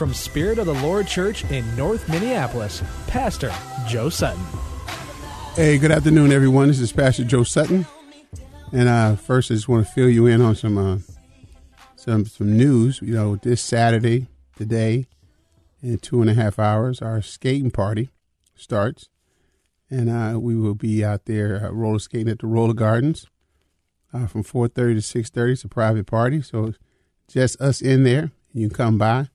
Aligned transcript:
from 0.00 0.14
Spirit 0.14 0.58
of 0.58 0.64
the 0.64 0.72
Lord 0.76 1.06
Church 1.06 1.44
in 1.50 1.76
North 1.76 2.08
Minneapolis, 2.08 2.82
Pastor 3.06 3.52
Joe 3.86 4.08
Sutton. 4.08 4.42
Hey, 5.56 5.76
good 5.76 5.92
afternoon, 5.92 6.32
everyone. 6.32 6.68
This 6.68 6.80
is 6.80 6.90
Pastor 6.90 7.22
Joe 7.22 7.42
Sutton. 7.42 7.84
And 8.72 8.88
uh, 8.88 9.16
first, 9.16 9.50
I 9.50 9.54
just 9.56 9.68
want 9.68 9.86
to 9.86 9.92
fill 9.92 10.08
you 10.08 10.24
in 10.26 10.40
on 10.40 10.56
some 10.56 10.78
uh, 10.78 11.00
some 11.96 12.24
some 12.24 12.56
news. 12.56 13.02
You 13.02 13.12
know, 13.12 13.36
this 13.36 13.60
Saturday, 13.60 14.28
today, 14.56 15.06
in 15.82 15.98
two 15.98 16.22
and 16.22 16.30
a 16.30 16.34
half 16.34 16.58
hours, 16.58 17.02
our 17.02 17.20
skating 17.20 17.70
party 17.70 18.08
starts, 18.54 19.10
and 19.90 20.08
uh, 20.08 20.40
we 20.40 20.56
will 20.56 20.74
be 20.74 21.04
out 21.04 21.26
there 21.26 21.66
uh, 21.66 21.72
roller 21.72 21.98
skating 21.98 22.30
at 22.30 22.38
the 22.38 22.46
Roller 22.46 22.72
Gardens 22.72 23.26
uh, 24.14 24.26
from 24.26 24.44
four 24.44 24.66
thirty 24.66 24.94
to 24.94 25.02
six 25.02 25.28
thirty. 25.28 25.52
It's 25.52 25.64
a 25.64 25.68
private 25.68 26.06
party, 26.06 26.40
so 26.40 26.72
just 27.28 27.60
us 27.60 27.82
in 27.82 28.04
there. 28.04 28.30
You 28.54 28.70
can 28.70 28.74
come 28.74 28.96
by. 28.96 29.28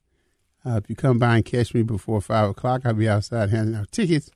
Uh, 0.65 0.77
if 0.77 0.89
you 0.89 0.95
come 0.95 1.19
by 1.19 1.35
and 1.35 1.45
catch 1.45 1.75
me 1.75 1.83
before 1.83 2.19
five 2.21 2.49
o'clock, 2.49 2.81
I'll 2.85 2.93
be 2.93 3.07
outside 3.07 3.51
handing 3.51 3.75
out 3.75 3.91
tickets 3.91 4.31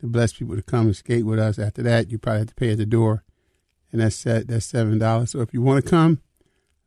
to 0.00 0.06
bless 0.06 0.32
people 0.32 0.56
to 0.56 0.62
come 0.62 0.86
and 0.86 0.96
skate 0.96 1.26
with 1.26 1.38
us. 1.38 1.58
After 1.58 1.82
that, 1.82 2.10
you 2.10 2.18
probably 2.18 2.38
have 2.40 2.48
to 2.48 2.54
pay 2.54 2.72
at 2.72 2.78
the 2.78 2.86
door, 2.86 3.24
and 3.92 4.00
that's 4.00 4.16
set, 4.16 4.48
that's 4.48 4.64
seven 4.64 4.98
dollars. 4.98 5.32
So 5.32 5.40
if 5.40 5.52
you 5.52 5.60
want 5.60 5.84
to 5.84 5.90
come, 5.90 6.20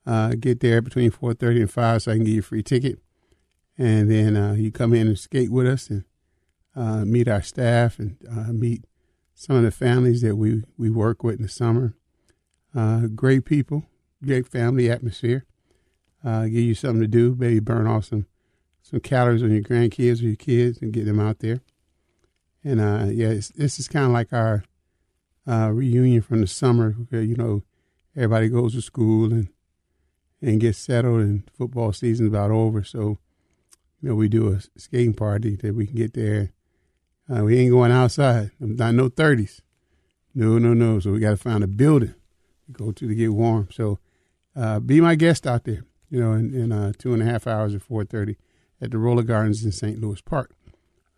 uh, 0.08 0.34
get 0.40 0.60
there 0.62 0.82
between 0.82 1.12
four 1.12 1.34
thirty 1.34 1.62
and 1.62 1.72
five, 1.72 2.02
so 2.02 2.12
I 2.12 2.16
can 2.16 2.24
give 2.24 2.34
you 2.34 2.40
a 2.40 2.44
free 2.44 2.64
ticket, 2.64 3.00
and 3.78 4.10
then 4.10 4.36
uh, 4.36 4.54
you 4.54 4.72
come 4.72 4.94
in 4.94 5.08
and 5.08 5.20
skate 5.20 5.52
with 5.52 5.68
us 5.68 5.90
and 5.90 6.06
uh, 6.76 7.06
meet 7.06 7.28
our 7.28 7.44
staff 7.44 8.00
and 8.00 8.18
uh, 8.30 8.52
meet 8.54 8.86
some 9.36 9.56
of 9.56 9.64
the 9.64 9.72
families 9.72 10.22
that 10.22 10.36
we 10.36 10.64
we 10.78 10.90
work 10.90 11.24
with 11.24 11.36
in 11.36 11.44
the 11.44 11.50
summer. 11.50 11.94
Uh, 12.76 13.02
great 13.14 13.46
people, 13.46 13.84
great 14.26 14.48
family 14.48 14.90
atmosphere. 14.90 15.46
Give 16.24 16.54
you 16.54 16.74
something 16.74 17.02
to 17.02 17.08
do, 17.08 17.36
maybe 17.38 17.60
burn 17.60 17.88
off 17.88 18.06
some 18.06 18.26
some 18.90 19.02
calories 19.02 19.44
on 19.44 19.52
your 19.52 19.62
grandkids 19.62 20.22
or 20.22 20.28
your 20.28 20.36
kids 20.38 20.82
and 20.82 20.94
get 20.94 21.06
them 21.06 21.20
out 21.20 21.40
there. 21.40 21.60
And 22.64 22.80
uh, 22.80 23.08
yeah, 23.12 23.30
this 23.30 23.80
is 23.80 23.88
kind 23.88 24.06
of 24.06 24.12
like 24.12 24.32
our 24.32 24.64
uh, 25.46 25.72
reunion 25.74 26.22
from 26.22 26.42
the 26.42 26.48
summer. 26.48 26.92
Where, 27.10 27.22
you 27.22 27.36
know, 27.36 27.64
everybody 28.16 28.48
goes 28.48 28.74
to 28.74 28.82
school 28.82 29.32
and 29.32 29.50
and 30.42 30.62
gets 30.62 30.78
settled, 30.78 31.22
and 31.22 31.50
football 31.58 31.92
season's 31.92 32.30
about 32.30 32.52
over. 32.52 32.84
So, 32.84 33.18
you 34.02 34.10
know, 34.10 34.16
we 34.16 34.30
do 34.30 34.54
a 34.54 34.62
skating 34.80 35.14
party 35.14 35.56
that 35.58 35.74
we 35.76 35.88
can 35.88 35.96
get 35.96 36.14
there. 36.14 36.52
Uh, 37.30 37.44
we 37.44 37.58
ain't 37.58 37.72
going 37.72 37.92
outside. 37.92 38.52
I'm 38.62 38.76
not 38.76 38.94
no 38.94 39.10
thirties. 39.10 39.62
No, 40.34 40.58
no, 40.60 40.74
no. 40.74 41.00
So 41.00 41.12
we 41.12 41.20
got 41.20 41.32
to 41.32 41.38
find 41.38 41.64
a 41.64 41.68
building 41.68 42.14
to 42.68 42.72
go 42.72 42.92
to 42.92 43.08
to 43.08 43.16
get 43.16 43.34
warm. 43.34 43.68
So, 43.72 44.00
uh, 44.56 44.80
be 44.80 45.02
my 45.02 45.16
guest 45.16 45.46
out 45.46 45.66
there. 45.66 45.84
You 46.10 46.22
know, 46.22 46.34
in, 46.34 46.54
in 46.54 46.72
uh, 46.72 46.94
two 46.98 47.14
and 47.14 47.22
a 47.22 47.26
half 47.26 47.48
hours 47.48 47.76
at 47.76 47.82
four 47.82 48.06
thirty 48.06 48.38
at 48.82 48.92
the 48.92 48.98
Roller 48.98 49.24
Gardens 49.24 49.64
in 49.64 49.72
St. 49.72 50.00
Louis 50.00 50.22
Park. 50.22 50.52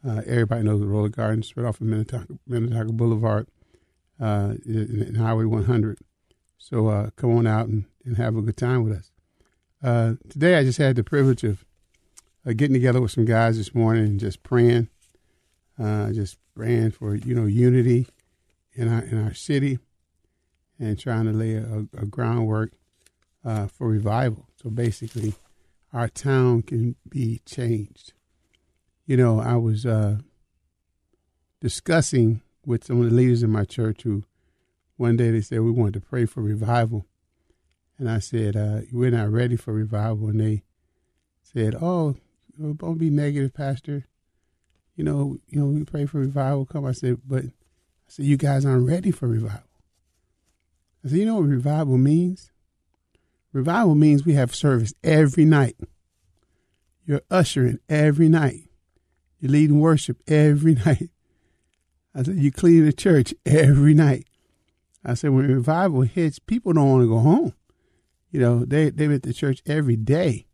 Uh, 0.06 0.22
everybody 0.26 0.64
knows 0.64 0.80
the 0.80 0.88
Roller 0.88 1.10
Gardens, 1.10 1.56
right 1.58 1.66
off 1.66 1.82
of 1.82 1.88
Minnetonka, 1.88 2.38
Minnetonka 2.48 2.94
Boulevard 2.94 3.48
uh, 4.20 4.54
in, 4.66 5.04
in, 5.08 5.16
Highway 5.16 5.46
100. 5.46 6.00
So 6.58 6.88
uh, 6.88 7.10
come 7.16 7.38
on 7.38 7.48
out 7.48 7.68
and, 7.68 7.86
and, 8.06 8.16
have 8.18 8.38
a 8.38 8.42
good 8.42 8.56
time 8.56 8.84
with 8.84 8.98
us. 8.98 9.12
Uh, 9.84 10.14
today, 10.30 10.56
I 10.56 10.64
just 10.64 10.78
had 10.78 10.96
the 10.96 11.04
privilege 11.04 11.44
of 11.44 11.66
uh, 12.46 12.54
getting 12.54 12.74
together 12.74 13.02
with 13.02 13.12
some 13.12 13.26
guys 13.26 13.58
this 13.58 13.76
morning 13.76 14.06
and 14.06 14.20
just 14.20 14.42
praying, 14.42 14.88
uh, 15.78 16.12
just 16.12 16.38
praying 16.56 16.92
for 16.92 17.16
you 17.16 17.34
know 17.34 17.46
unity 17.46 18.08
in 18.74 18.88
our 18.88 19.04
in 19.04 19.24
our 19.24 19.34
city, 19.34 19.80
and 20.78 21.00
trying 21.00 21.26
to 21.26 21.32
lay 21.32 21.56
a, 21.56 21.86
a 21.98 22.06
groundwork 22.06 22.72
for 23.44 23.88
revival. 23.88 24.48
So 24.62 24.70
basically 24.70 25.34
our 25.94 26.08
town 26.08 26.62
can 26.62 26.96
be 27.08 27.42
changed. 27.46 28.14
You 29.06 29.18
know, 29.18 29.40
I 29.40 29.56
was 29.56 29.86
uh, 29.86 30.18
discussing 31.62 32.42
with 32.66 32.84
some 32.84 33.02
of 33.02 33.10
the 33.10 33.16
leaders 33.16 33.44
in 33.44 33.50
my 33.50 33.66
church 33.66 34.04
who 34.04 34.24
one 34.98 35.18
day 35.18 35.32
they 35.32 35.42
said 35.42 35.62
we 35.62 35.72
wanted 35.72 35.96
to 35.96 36.02
pray 36.02 36.26
for 36.26 36.42
revival. 36.42 37.06
And 37.98 38.10
I 38.10 38.20
said, 38.20 38.56
uh, 38.56 38.82
we're 38.92 39.12
not 39.12 39.32
ready 39.32 39.56
for 39.56 39.74
revival. 39.74 40.28
And 40.28 40.40
they 40.40 40.64
said, 41.42 41.76
oh, 41.76 42.16
don't 42.58 42.98
be 42.98 43.10
negative, 43.10 43.54
Pastor. 43.54 44.06
You 44.96 45.04
know, 45.04 45.38
you 45.48 45.60
know, 45.60 45.66
we 45.68 45.84
pray 45.86 46.06
for 46.06 46.20
revival. 46.20 46.66
Come. 46.66 46.86
I 46.86 46.92
said, 46.92 47.18
but 47.26 47.46
I 47.46 47.52
said, 48.08 48.26
you 48.26 48.38
guys 48.38 48.66
aren't 48.66 48.88
ready 48.88 49.12
for 49.12 49.28
revival. 49.28 49.64
I 51.04 51.10
said, 51.10 51.18
you 51.18 51.26
know 51.26 51.36
what 51.36 51.48
revival 51.48 51.98
means? 51.98 52.52
Revival 53.52 53.96
means 53.96 54.26
we 54.26 54.34
have 54.34 54.54
service 54.54 54.94
every 55.04 55.46
night. 55.46 55.76
You're 57.06 57.22
ushering 57.32 57.80
every 57.90 58.30
night. 58.30 58.70
You're 59.40 59.52
leading 59.52 59.80
worship 59.80 60.22
every 60.28 60.76
night. 60.86 61.10
I 62.14 62.24
said, 62.24 62.36
you 62.38 62.52
clean 62.52 62.86
the 62.86 62.94
church 62.94 63.34
every 63.46 63.94
night. 63.94 64.28
I 65.04 65.14
said, 65.14 65.32
when 65.32 65.48
revival 65.48 66.02
hits, 66.02 66.40
people 66.40 66.74
don't 66.74 66.90
want 66.90 67.04
to 67.04 67.10
go 67.10 67.20
home. 67.20 67.54
You 68.32 68.40
know, 68.40 68.66
they, 68.66 68.90
they're 68.90 69.14
at 69.14 69.24
the 69.24 69.34
church 69.34 69.62
every 69.66 69.96
day, 69.96 70.46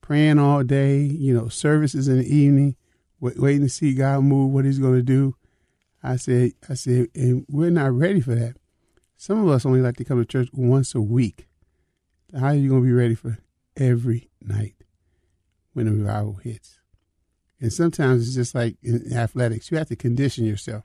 praying 0.00 0.38
all 0.38 0.62
day, 0.62 0.98
you 1.00 1.32
know, 1.32 1.48
services 1.48 2.08
in 2.08 2.18
the 2.18 2.34
evening, 2.34 2.76
waiting 3.20 3.62
to 3.62 3.68
see 3.68 3.94
God 3.94 4.24
move, 4.24 4.50
what 4.50 4.64
he's 4.64 4.78
going 4.78 4.96
to 4.96 5.02
do. 5.02 5.36
I 6.02 6.16
said, 6.16 6.52
I 6.68 6.74
said, 6.74 7.08
and 7.14 7.46
we're 7.48 7.70
not 7.70 7.92
ready 7.92 8.20
for 8.20 8.34
that. 8.34 8.56
Some 9.16 9.42
of 9.42 9.48
us 9.48 9.64
only 9.64 9.80
like 9.80 9.96
to 9.96 10.04
come 10.04 10.18
to 10.18 10.26
church 10.26 10.50
once 10.52 10.94
a 10.94 11.00
week. 11.00 11.46
How 12.38 12.46
are 12.46 12.54
you 12.54 12.68
going 12.68 12.82
to 12.82 12.86
be 12.86 12.92
ready 12.92 13.14
for 13.14 13.38
every 13.76 14.30
night 14.40 14.74
when 15.72 15.86
a 15.86 15.92
revival 15.92 16.34
hits? 16.34 16.80
And 17.60 17.72
sometimes 17.72 18.26
it's 18.26 18.34
just 18.34 18.54
like 18.54 18.76
in 18.82 19.12
athletics, 19.12 19.70
you 19.70 19.78
have 19.78 19.88
to 19.88 19.96
condition 19.96 20.44
yourself. 20.44 20.84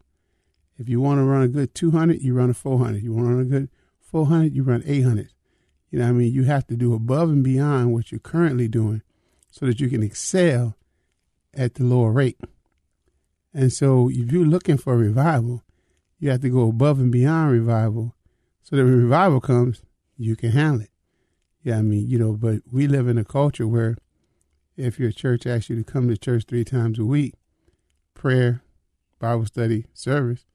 If 0.77 0.87
you 0.87 1.01
want 1.01 1.19
to 1.19 1.23
run 1.23 1.41
a 1.41 1.47
good 1.47 1.73
200, 1.73 2.21
you 2.21 2.33
run 2.33 2.51
a 2.51 2.53
400. 2.53 3.01
You 3.01 3.13
want 3.13 3.25
to 3.25 3.29
run 3.31 3.41
a 3.41 3.45
good 3.45 3.69
400, 3.99 4.55
you 4.55 4.63
run 4.63 4.83
800. 4.85 5.33
You 5.89 5.99
know 5.99 6.05
what 6.05 6.11
I 6.11 6.13
mean? 6.13 6.33
You 6.33 6.43
have 6.43 6.67
to 6.67 6.75
do 6.75 6.93
above 6.93 7.29
and 7.29 7.43
beyond 7.43 7.93
what 7.93 8.11
you're 8.11 8.19
currently 8.19 8.67
doing 8.67 9.01
so 9.49 9.65
that 9.65 9.79
you 9.79 9.89
can 9.89 10.03
excel 10.03 10.75
at 11.53 11.73
the 11.75 11.83
lower 11.83 12.11
rate. 12.11 12.39
And 13.53 13.73
so 13.73 14.09
if 14.09 14.31
you're 14.31 14.45
looking 14.45 14.77
for 14.77 14.95
revival, 14.95 15.63
you 16.19 16.29
have 16.29 16.41
to 16.41 16.49
go 16.49 16.69
above 16.69 16.99
and 16.99 17.11
beyond 17.11 17.51
revival 17.51 18.15
so 18.61 18.75
that 18.75 18.83
when 18.83 19.01
revival 19.01 19.41
comes, 19.41 19.81
you 20.15 20.35
can 20.35 20.51
handle 20.51 20.81
it. 20.81 20.91
Yeah, 21.63 21.77
I 21.77 21.81
mean, 21.81 22.07
you 22.07 22.17
know, 22.17 22.33
but 22.33 22.61
we 22.71 22.87
live 22.87 23.07
in 23.07 23.17
a 23.17 23.25
culture 23.25 23.67
where 23.67 23.97
if 24.77 24.99
your 24.99 25.11
church 25.11 25.45
asks 25.45 25.69
you 25.69 25.75
to 25.75 25.83
come 25.83 26.07
to 26.07 26.17
church 26.17 26.45
three 26.47 26.63
times 26.63 26.99
a 26.99 27.05
week, 27.05 27.33
prayer, 28.13 28.63
Bible 29.19 29.45
study, 29.45 29.85
service, 29.93 30.45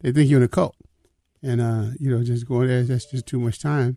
they 0.00 0.12
think 0.12 0.30
you're 0.30 0.40
in 0.40 0.44
a 0.44 0.48
cult. 0.48 0.76
And, 1.42 1.60
uh, 1.60 1.86
you 1.98 2.08
know, 2.08 2.22
just 2.22 2.46
going 2.46 2.68
there, 2.68 2.84
that's 2.84 3.10
just 3.10 3.26
too 3.26 3.40
much 3.40 3.60
time. 3.60 3.96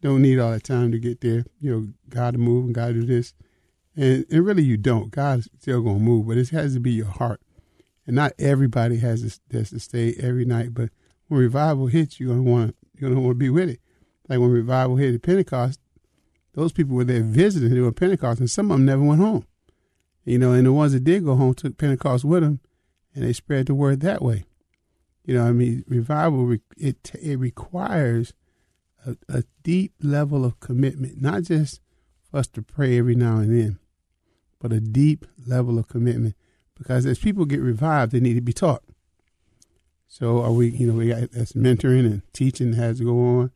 Don't 0.00 0.22
need 0.22 0.40
all 0.40 0.50
that 0.50 0.64
time 0.64 0.90
to 0.90 0.98
get 0.98 1.20
there. 1.20 1.44
You 1.60 1.70
know, 1.70 1.88
God 2.08 2.32
to 2.32 2.38
move 2.38 2.64
and 2.64 2.74
God 2.74 2.88
to 2.88 2.94
do 2.94 3.06
this. 3.06 3.34
And, 3.94 4.26
and 4.30 4.44
really, 4.44 4.64
you 4.64 4.76
don't. 4.76 5.12
God's 5.12 5.48
still 5.60 5.82
going 5.82 5.98
to 5.98 6.02
move, 6.02 6.26
but 6.26 6.38
it 6.38 6.48
has 6.50 6.74
to 6.74 6.80
be 6.80 6.90
your 6.92 7.06
heart. 7.06 7.40
And 8.04 8.16
not 8.16 8.32
everybody 8.38 8.96
has 8.98 9.38
to, 9.50 9.56
has 9.56 9.70
to 9.70 9.78
stay 9.78 10.14
every 10.18 10.44
night. 10.44 10.74
But 10.74 10.90
when 11.28 11.40
revival 11.40 11.86
hits, 11.86 12.18
you're 12.18 12.30
going 12.30 12.44
to 12.44 12.50
want 12.50 12.76
you're 12.94 13.10
going 13.10 13.22
to 13.22 13.26
want 13.26 13.36
to 13.36 13.38
be 13.38 13.50
with 13.50 13.68
it. 13.68 13.80
Like 14.28 14.40
when 14.40 14.50
revival 14.50 14.96
hit 14.96 15.14
at 15.14 15.22
Pentecost, 15.22 15.78
those 16.54 16.72
people 16.72 16.96
were 16.96 17.04
there 17.04 17.22
visiting. 17.22 17.74
They 17.74 17.80
were 17.80 17.92
Pentecost, 17.92 18.40
and 18.40 18.50
some 18.50 18.70
of 18.70 18.78
them 18.78 18.86
never 18.86 19.02
went 19.02 19.20
home. 19.20 19.46
You 20.24 20.38
know, 20.38 20.52
and 20.52 20.66
the 20.66 20.72
ones 20.72 20.92
that 20.92 21.04
did 21.04 21.24
go 21.24 21.34
home 21.34 21.54
took 21.54 21.78
Pentecost 21.78 22.24
with 22.24 22.42
them, 22.42 22.60
and 23.14 23.24
they 23.24 23.32
spread 23.32 23.66
the 23.66 23.74
word 23.74 24.00
that 24.00 24.22
way. 24.22 24.44
You 25.24 25.34
know, 25.34 25.44
I 25.44 25.52
mean, 25.52 25.84
revival 25.88 26.56
it 26.76 27.12
it 27.20 27.38
requires 27.38 28.32
a, 29.06 29.16
a 29.28 29.44
deep 29.62 29.94
level 30.02 30.44
of 30.44 30.60
commitment, 30.60 31.20
not 31.20 31.44
just 31.44 31.80
for 32.30 32.38
us 32.38 32.46
to 32.48 32.62
pray 32.62 32.98
every 32.98 33.14
now 33.14 33.36
and 33.36 33.58
then, 33.58 33.78
but 34.60 34.72
a 34.72 34.80
deep 34.80 35.26
level 35.46 35.78
of 35.78 35.88
commitment. 35.88 36.34
Because 36.76 37.06
as 37.06 37.18
people 37.18 37.44
get 37.44 37.60
revived, 37.60 38.12
they 38.12 38.20
need 38.20 38.34
to 38.34 38.40
be 38.40 38.52
taught. 38.52 38.82
So 40.08 40.42
are 40.42 40.52
we, 40.52 40.68
you 40.68 40.86
know, 40.86 40.94
we 40.94 41.08
got 41.08 41.30
that's 41.32 41.52
mentoring 41.52 42.04
and 42.04 42.22
teaching 42.32 42.74
has 42.74 42.98
to 42.98 43.04
go 43.04 43.18
on, 43.18 43.50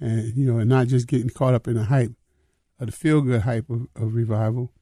and 0.00 0.34
you 0.36 0.50
know, 0.50 0.58
and 0.58 0.68
not 0.68 0.86
just 0.86 1.06
getting 1.06 1.30
caught 1.30 1.54
up 1.54 1.68
in 1.68 1.74
the 1.74 1.84
hype, 1.84 2.12
or 2.82 2.86
the 2.86 2.92
feel 2.92 3.20
good 3.20 3.42
hype 3.42 3.70
of, 3.70 3.86
of 3.94 4.14
revival, 4.16 4.72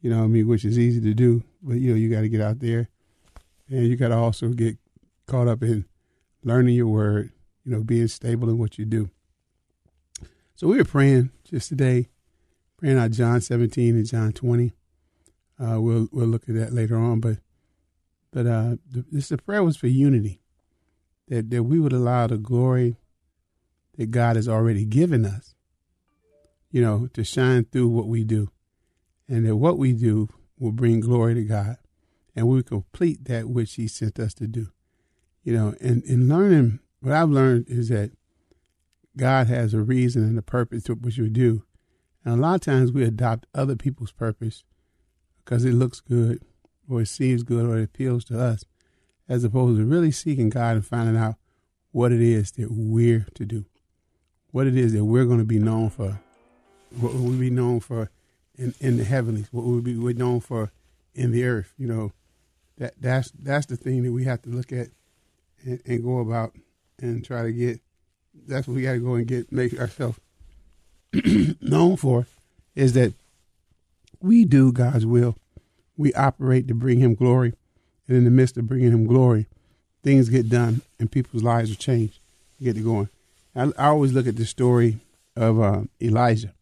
you 0.00 0.08
know, 0.08 0.22
I 0.22 0.28
mean, 0.28 0.46
which 0.46 0.64
is 0.64 0.78
easy 0.78 1.00
to 1.00 1.14
do, 1.14 1.42
but 1.60 1.74
you 1.74 1.90
know, 1.90 1.96
you 1.96 2.08
got 2.08 2.20
to 2.20 2.28
get 2.28 2.40
out 2.40 2.60
there, 2.60 2.88
and 3.68 3.84
you 3.88 3.96
got 3.96 4.08
to 4.08 4.16
also 4.16 4.50
get 4.50 4.78
caught 5.26 5.48
up 5.48 5.60
in 5.64 5.84
learning 6.44 6.76
your 6.76 6.86
word, 6.86 7.32
you 7.64 7.72
know, 7.72 7.82
being 7.82 8.06
stable 8.06 8.48
in 8.48 8.56
what 8.56 8.78
you 8.78 8.84
do. 8.84 9.10
So 10.54 10.68
we 10.68 10.76
were 10.76 10.84
praying 10.84 11.30
just 11.42 11.68
today, 11.68 12.08
praying 12.76 12.98
out 12.98 13.10
John 13.10 13.40
17 13.40 13.96
and 13.96 14.06
John 14.06 14.32
20. 14.32 14.72
Uh, 15.58 15.80
we'll 15.80 16.08
we'll 16.12 16.28
look 16.28 16.48
at 16.48 16.54
that 16.54 16.72
later 16.72 16.96
on, 16.96 17.18
but 17.18 17.38
but 18.30 18.46
uh, 18.46 18.76
this 19.10 19.28
the 19.28 19.38
prayer 19.38 19.64
was 19.64 19.76
for 19.76 19.88
unity, 19.88 20.40
that 21.26 21.50
that 21.50 21.64
we 21.64 21.80
would 21.80 21.92
allow 21.92 22.28
the 22.28 22.38
glory 22.38 22.96
that 23.96 24.12
God 24.12 24.36
has 24.36 24.48
already 24.48 24.84
given 24.84 25.26
us, 25.26 25.56
you 26.70 26.80
know, 26.80 27.08
to 27.14 27.24
shine 27.24 27.64
through 27.64 27.88
what 27.88 28.06
we 28.06 28.24
do, 28.24 28.50
and 29.28 29.46
that 29.46 29.56
what 29.56 29.78
we 29.78 29.92
do 29.92 30.28
will 30.58 30.72
bring 30.72 31.00
glory 31.00 31.34
to 31.34 31.44
God, 31.44 31.78
and 32.36 32.48
we 32.48 32.62
complete 32.62 33.24
that 33.24 33.48
which 33.48 33.74
He 33.74 33.88
sent 33.88 34.18
us 34.18 34.34
to 34.34 34.46
do. 34.46 34.68
You 35.42 35.54
know, 35.54 35.74
and 35.80 36.02
in 36.04 36.28
learning, 36.28 36.80
what 37.00 37.14
I've 37.14 37.30
learned 37.30 37.66
is 37.68 37.88
that 37.88 38.12
God 39.16 39.48
has 39.48 39.74
a 39.74 39.80
reason 39.80 40.22
and 40.24 40.38
a 40.38 40.42
purpose 40.42 40.84
to 40.84 40.94
what 40.94 41.16
you 41.16 41.28
do. 41.28 41.64
And 42.24 42.34
a 42.34 42.36
lot 42.36 42.54
of 42.56 42.60
times 42.60 42.92
we 42.92 43.04
adopt 43.04 43.46
other 43.54 43.76
people's 43.76 44.12
purpose 44.12 44.64
because 45.44 45.64
it 45.64 45.72
looks 45.72 46.00
good 46.00 46.42
or 46.88 47.02
it 47.02 47.08
seems 47.08 47.42
good 47.42 47.66
or 47.66 47.78
it 47.78 47.84
appeals 47.84 48.24
to 48.26 48.38
us, 48.40 48.64
as 49.28 49.44
opposed 49.44 49.78
to 49.78 49.84
really 49.84 50.10
seeking 50.10 50.50
God 50.50 50.76
and 50.76 50.86
finding 50.86 51.16
out 51.16 51.36
what 51.92 52.12
it 52.12 52.20
is 52.20 52.52
that 52.52 52.70
we're 52.70 53.26
to 53.34 53.44
do, 53.44 53.64
what 54.50 54.66
it 54.66 54.76
is 54.76 54.92
that 54.92 55.04
we're 55.04 55.24
going 55.24 55.38
to 55.38 55.44
be 55.44 55.58
known 55.58 55.90
for, 55.90 56.20
what 56.98 57.14
we'll 57.14 57.38
be 57.38 57.50
known 57.50 57.80
for 57.80 58.10
in, 58.56 58.74
in 58.80 58.96
the 58.96 59.04
heavens? 59.04 59.48
what 59.52 59.64
we'll 59.64 59.80
be 59.80 59.96
we're 59.96 60.14
known 60.14 60.40
for 60.40 60.70
in 61.14 61.32
the 61.32 61.44
earth. 61.44 61.72
You 61.78 61.86
know, 61.86 62.12
that 62.78 62.94
that's 63.00 63.30
that's 63.30 63.66
the 63.66 63.76
thing 63.76 64.02
that 64.02 64.12
we 64.12 64.24
have 64.24 64.42
to 64.42 64.50
look 64.50 64.72
at 64.72 64.88
and, 65.62 65.80
and 65.86 66.02
go 66.02 66.18
about 66.18 66.54
and 66.98 67.24
try 67.24 67.42
to 67.42 67.52
get. 67.52 67.80
That's 68.46 68.66
what 68.66 68.74
we 68.74 68.82
got 68.82 68.92
to 68.92 68.98
go 68.98 69.14
and 69.14 69.26
get 69.26 69.52
make 69.52 69.78
ourselves 69.78 70.18
known 71.60 71.96
for, 71.96 72.26
is 72.74 72.92
that 72.94 73.12
we 74.20 74.44
do 74.44 74.72
God's 74.72 75.06
will. 75.06 75.36
We 75.96 76.12
operate 76.14 76.68
to 76.68 76.74
bring 76.74 76.98
Him 77.00 77.14
glory, 77.14 77.54
and 78.08 78.16
in 78.16 78.24
the 78.24 78.30
midst 78.30 78.56
of 78.56 78.66
bringing 78.66 78.92
Him 78.92 79.06
glory, 79.06 79.46
things 80.02 80.28
get 80.28 80.48
done 80.48 80.82
and 80.98 81.10
people's 81.10 81.42
lives 81.42 81.70
are 81.70 81.76
changed. 81.76 82.18
get 82.62 82.76
it 82.76 82.84
going. 82.84 83.08
I, 83.54 83.72
I 83.76 83.88
always 83.88 84.12
look 84.12 84.26
at 84.26 84.36
the 84.36 84.46
story 84.46 84.98
of 85.36 85.60
uh, 85.60 85.82
Elijah 86.00 86.52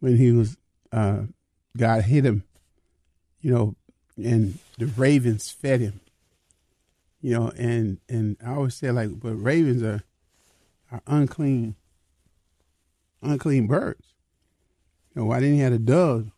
when 0.00 0.16
he 0.16 0.32
was 0.32 0.56
uh, 0.92 1.22
God 1.76 2.02
hit 2.02 2.24
him, 2.24 2.44
you 3.40 3.52
know, 3.52 3.76
and 4.16 4.58
the 4.78 4.86
ravens 4.86 5.50
fed 5.50 5.80
him 5.80 6.00
you 7.20 7.34
know, 7.34 7.52
and 7.56 7.98
and 8.08 8.36
I 8.44 8.54
always 8.54 8.74
say 8.74 8.90
like, 8.90 9.18
but 9.18 9.34
ravens 9.34 9.82
are 9.82 10.02
are 10.90 11.02
unclean, 11.06 11.74
unclean 13.22 13.66
birds. 13.66 14.14
You 15.14 15.22
know, 15.22 15.26
why 15.26 15.40
didn't 15.40 15.56
he 15.56 15.60
have 15.62 15.72
a 15.72 15.78
dove? 15.78 16.30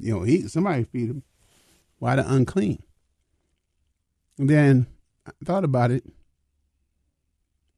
You 0.00 0.18
know, 0.18 0.26
eat 0.26 0.50
somebody 0.50 0.84
feed 0.84 1.10
him. 1.10 1.22
Why 1.98 2.16
the 2.16 2.30
unclean? 2.32 2.82
And 4.38 4.50
then 4.50 4.86
I 5.26 5.30
thought 5.44 5.64
about 5.64 5.90
it. 5.90 6.04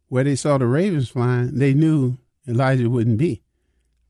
Where 0.09 0.25
they 0.25 0.37
saw 0.37 0.59
the 0.59 0.67
ravens 0.67 1.09
flying, 1.09 1.59
they 1.59 1.75
knew 1.75 2.19
Elijah 2.47 2.89
wouldn't 2.89 3.19
be, 3.19 3.43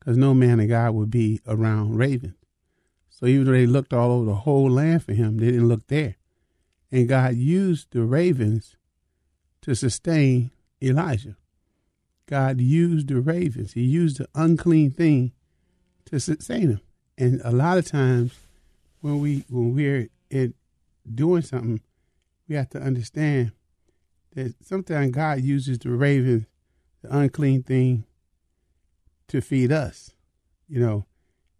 because 0.05 0.17
no 0.19 0.35
man 0.35 0.59
of 0.59 0.69
God 0.69 0.93
would 0.93 1.09
be 1.09 1.41
around 1.47 1.95
ravens. 1.95 2.35
So 3.09 3.25
even 3.25 3.45
though 3.45 3.53
they 3.53 3.65
looked 3.65 3.91
all 3.91 4.11
over 4.11 4.25
the 4.25 4.35
whole 4.35 4.69
land 4.69 5.03
for 5.03 5.13
him, 5.13 5.37
they 5.37 5.47
didn't 5.47 5.67
look 5.67 5.87
there. 5.87 6.17
And 6.91 7.09
God 7.09 7.33
used 7.35 7.91
the 7.91 8.03
ravens 8.03 8.75
to 9.63 9.73
sustain 9.73 10.51
Elijah. 10.79 11.37
God 12.27 12.61
used 12.61 13.07
the 13.07 13.19
ravens. 13.19 13.73
He 13.73 13.81
used 13.81 14.19
the 14.19 14.27
unclean 14.35 14.91
thing 14.91 15.31
to 16.05 16.19
sustain 16.19 16.69
him. 16.69 16.81
And 17.17 17.41
a 17.43 17.51
lot 17.51 17.79
of 17.79 17.85
times 17.85 18.33
when 19.01 19.19
we 19.19 19.43
when 19.49 19.73
we're 19.73 20.09
in 20.29 20.53
doing 21.11 21.41
something, 21.41 21.81
we 22.47 22.55
have 22.55 22.69
to 22.71 22.79
understand 22.79 23.53
that 24.35 24.53
sometimes 24.63 25.11
God 25.11 25.41
uses 25.41 25.79
the 25.79 25.89
ravens, 25.89 26.45
the 27.01 27.17
unclean 27.17 27.63
thing, 27.63 28.05
to 29.27 29.41
feed 29.41 29.71
us. 29.71 30.11
You 30.67 30.79
know, 30.79 31.05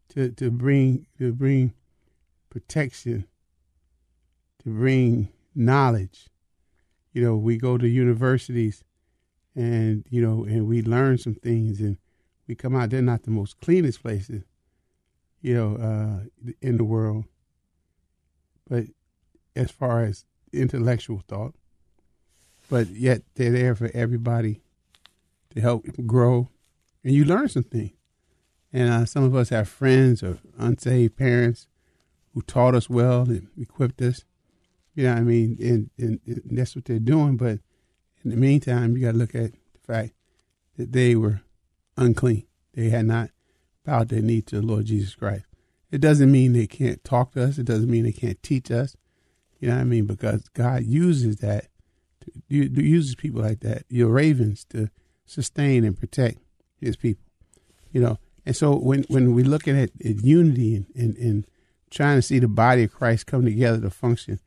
to, 0.09 0.31
to 0.31 0.49
bring 0.49 1.05
to 1.19 1.31
bring 1.33 1.73
protection 2.49 3.25
to 4.65 4.69
bring 4.69 5.29
knowledge. 5.53 6.27
You 7.13 7.21
know, 7.21 7.37
we 7.37 7.57
go 7.57 7.77
to 7.77 7.87
universities 7.87 8.83
and, 9.55 10.03
you 10.09 10.21
know, 10.21 10.43
and 10.43 10.67
we 10.67 10.81
learn 10.81 11.17
some 11.17 11.35
things 11.35 11.79
and 11.79 11.97
we 12.47 12.55
come 12.55 12.75
out, 12.75 12.89
they're 12.89 13.01
not 13.01 13.23
the 13.23 13.31
most 13.31 13.59
cleanest 13.61 14.01
places, 14.01 14.43
you 15.41 15.53
know, 15.53 15.75
uh, 15.75 16.51
in 16.61 16.77
the 16.77 16.83
world. 16.83 17.25
But 18.69 18.85
as 19.55 19.71
far 19.71 20.03
as 20.03 20.25
intellectual 20.51 21.21
thought, 21.27 21.55
but 22.69 22.87
yet 22.89 23.21
they're 23.35 23.51
there 23.51 23.75
for 23.75 23.89
everybody 23.93 24.61
to 25.51 25.61
help 25.61 25.85
grow 26.05 26.49
and 27.05 27.13
you 27.13 27.23
learn 27.23 27.47
some 27.47 27.63
things. 27.63 27.91
And 28.73 28.89
uh, 28.89 29.05
some 29.05 29.23
of 29.23 29.35
us 29.35 29.49
have 29.49 29.69
friends 29.69 30.21
or 30.21 30.39
unsaved 30.57 31.15
parents 31.15 31.67
who 32.33 32.41
taught 32.41 32.75
us 32.75 32.89
well 32.89 33.21
and 33.21 33.47
equipped 33.57 34.01
us. 34.01 34.25
You 34.95 35.03
know 35.03 35.13
what 35.13 35.19
I 35.19 35.23
mean? 35.23 35.57
And, 35.61 35.89
and, 35.97 36.19
and 36.25 36.57
that's 36.57 36.75
what 36.75 36.83
they're 36.83 36.99
doing. 36.99 37.37
But 37.37 37.59
in 38.23 38.31
the 38.31 38.35
meantime, 38.35 38.97
you 38.97 39.05
got 39.05 39.11
to 39.11 39.17
look 39.17 39.35
at 39.35 39.51
the 39.51 39.79
fact 39.85 40.13
that 40.77 40.91
they 40.91 41.15
were 41.15 41.41
unclean. 41.95 42.47
They 42.73 42.89
had 42.89 43.05
not 43.05 43.29
bowed 43.85 44.09
their 44.09 44.21
knee 44.21 44.41
to 44.41 44.59
the 44.59 44.65
Lord 44.65 44.85
Jesus 44.85 45.15
Christ. 45.15 45.45
It 45.91 46.01
doesn't 46.01 46.31
mean 46.31 46.51
they 46.51 46.67
can't 46.67 47.01
talk 47.03 47.33
to 47.33 47.43
us. 47.43 47.57
It 47.57 47.65
doesn't 47.65 47.89
mean 47.89 48.03
they 48.03 48.11
can't 48.11 48.41
teach 48.41 48.71
us. 48.71 48.97
You 49.59 49.69
know 49.69 49.75
what 49.75 49.81
I 49.81 49.85
mean? 49.85 50.05
Because 50.05 50.49
God 50.49 50.83
uses 50.83 51.37
that, 51.37 51.67
to, 52.21 52.31
uses 52.49 53.15
people 53.15 53.41
like 53.41 53.59
that, 53.61 53.83
your 53.89 54.09
ravens, 54.09 54.65
to 54.71 54.89
sustain 55.25 55.85
and 55.85 55.97
protect 55.97 56.39
his 56.85 56.95
people. 56.95 57.23
You 57.91 58.01
know, 58.01 58.19
and 58.45 58.55
so 58.55 58.75
when, 58.75 59.03
when 59.07 59.33
we're 59.33 59.45
looking 59.45 59.79
at, 59.79 59.89
at 60.03 60.23
unity 60.23 60.75
and, 60.75 60.85
and, 60.95 61.17
and 61.17 61.47
trying 61.89 62.17
to 62.17 62.21
see 62.21 62.39
the 62.39 62.47
body 62.47 62.83
of 62.83 62.93
Christ 62.93 63.25
come 63.25 63.45
together 63.45 63.79
to 63.81 63.89
function 63.89 64.39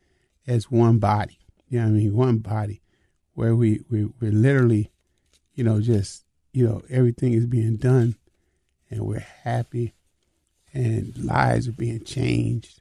as 0.46 0.70
one 0.70 0.98
body. 0.98 1.38
You 1.68 1.80
know 1.80 1.86
I 1.86 1.90
mean? 1.90 2.14
One 2.14 2.38
body 2.38 2.82
where 3.34 3.54
we, 3.54 3.84
we, 3.90 4.06
we're 4.20 4.32
literally, 4.32 4.90
you 5.54 5.64
know, 5.64 5.80
just, 5.80 6.24
you 6.52 6.66
know, 6.66 6.82
everything 6.90 7.32
is 7.32 7.46
being 7.46 7.76
done 7.76 8.16
and 8.90 9.02
we're 9.02 9.26
happy 9.44 9.94
and 10.72 11.16
lives 11.16 11.68
are 11.68 11.72
being 11.72 12.04
changed 12.04 12.80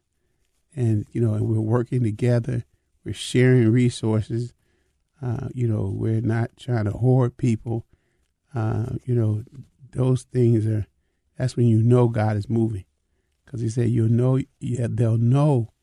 and, 0.76 1.06
you 1.12 1.22
know, 1.22 1.34
and 1.34 1.48
we're 1.48 1.60
working 1.60 2.04
together. 2.04 2.64
We're 3.04 3.14
sharing 3.14 3.72
resources. 3.72 4.54
Uh, 5.22 5.48
you 5.54 5.68
know, 5.68 5.92
we're 5.94 6.22
not 6.22 6.52
trying 6.58 6.86
to 6.86 6.92
hoard 6.92 7.38
people. 7.38 7.86
Uh, 8.58 8.96
you 9.06 9.14
know, 9.14 9.44
those 9.92 10.24
things 10.24 10.66
are, 10.66 10.88
that's 11.38 11.56
when 11.56 11.68
you 11.68 11.84
know 11.84 12.08
God 12.08 12.36
is 12.38 12.50
moving. 12.50 12.86
Because 13.46 13.62
he 13.62 13.70
said, 13.70 13.90
you'll 13.90 14.10
know, 14.10 14.40
yeah, 14.60 14.88
they'll 14.90 15.20
know 15.20 15.74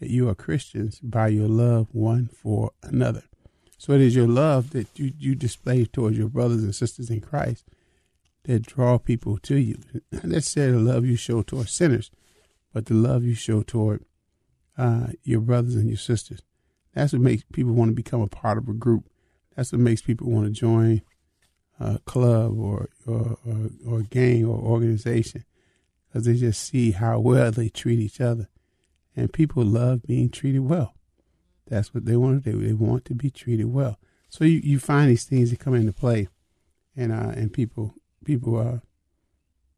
that 0.00 0.10
you 0.10 0.28
are 0.28 0.34
Christians 0.34 1.00
by 1.00 1.28
your 1.28 1.48
love 1.48 1.88
one 1.92 2.26
for 2.26 2.72
another. 2.82 3.22
So 3.78 3.94
it 3.94 4.02
is 4.02 4.14
your 4.14 4.28
love 4.28 4.70
that 4.70 4.98
you, 4.98 5.14
you 5.18 5.34
display 5.34 5.86
towards 5.86 6.18
your 6.18 6.28
brothers 6.28 6.62
and 6.62 6.74
sisters 6.74 7.08
in 7.08 7.22
Christ 7.22 7.64
that 8.44 8.66
draw 8.66 8.98
people 8.98 9.38
to 9.38 9.56
you. 9.56 9.78
Not 10.12 10.24
necessarily 10.24 10.72
the 10.72 10.92
love 10.92 11.06
you 11.06 11.16
show 11.16 11.40
toward 11.40 11.70
sinners, 11.70 12.10
but 12.74 12.84
the 12.84 12.94
love 12.94 13.24
you 13.24 13.34
show 13.34 13.62
toward 13.62 14.04
uh, 14.76 15.08
your 15.24 15.40
brothers 15.40 15.74
and 15.74 15.88
your 15.88 15.96
sisters. 15.96 16.42
That's 16.94 17.14
what 17.14 17.22
makes 17.22 17.44
people 17.50 17.72
want 17.72 17.88
to 17.90 17.94
become 17.94 18.20
a 18.20 18.26
part 18.26 18.58
of 18.58 18.68
a 18.68 18.74
group. 18.74 19.08
That's 19.56 19.72
what 19.72 19.80
makes 19.80 20.02
people 20.02 20.30
want 20.30 20.44
to 20.44 20.52
join 20.52 21.00
a 21.80 21.98
club 22.00 22.58
or 22.58 22.90
or, 23.06 23.38
or, 23.46 23.70
or 23.86 24.02
gang 24.02 24.44
or 24.44 24.58
organization 24.58 25.44
because 26.06 26.26
they 26.26 26.34
just 26.34 26.62
see 26.62 26.90
how 26.92 27.18
well 27.18 27.50
they 27.50 27.68
treat 27.68 27.98
each 27.98 28.20
other. 28.20 28.48
And 29.16 29.32
people 29.32 29.64
love 29.64 30.02
being 30.02 30.30
treated 30.30 30.60
well. 30.60 30.94
That's 31.66 31.94
what 31.94 32.04
they 32.04 32.16
want 32.16 32.44
to 32.44 32.52
do. 32.52 32.60
They 32.60 32.72
want 32.72 33.04
to 33.06 33.14
be 33.14 33.30
treated 33.30 33.66
well. 33.66 33.98
So 34.28 34.44
you, 34.44 34.60
you 34.62 34.78
find 34.78 35.10
these 35.10 35.24
things 35.24 35.50
that 35.50 35.60
come 35.60 35.74
into 35.74 35.92
play, 35.92 36.28
and 36.96 37.12
uh, 37.12 37.32
and 37.34 37.52
people 37.52 37.94
people 38.24 38.58
uh 38.58 38.78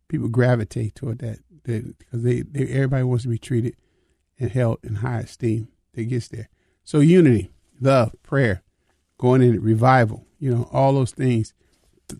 people 0.08 0.28
gravitate 0.28 0.94
toward 0.94 1.18
that 1.20 1.38
because 1.64 2.22
they, 2.22 2.42
they 2.42 2.66
everybody 2.66 3.04
wants 3.04 3.22
to 3.24 3.30
be 3.30 3.38
treated 3.38 3.76
and 4.38 4.50
held 4.50 4.78
in 4.82 4.96
high 4.96 5.20
esteem. 5.20 5.68
That 5.94 6.04
gets 6.04 6.28
there. 6.28 6.48
So 6.84 7.00
unity, 7.00 7.52
love, 7.80 8.14
prayer, 8.22 8.62
going 9.18 9.42
in 9.42 9.60
revival, 9.60 10.26
you 10.38 10.54
know, 10.54 10.68
all 10.72 10.94
those 10.94 11.12
things. 11.12 11.52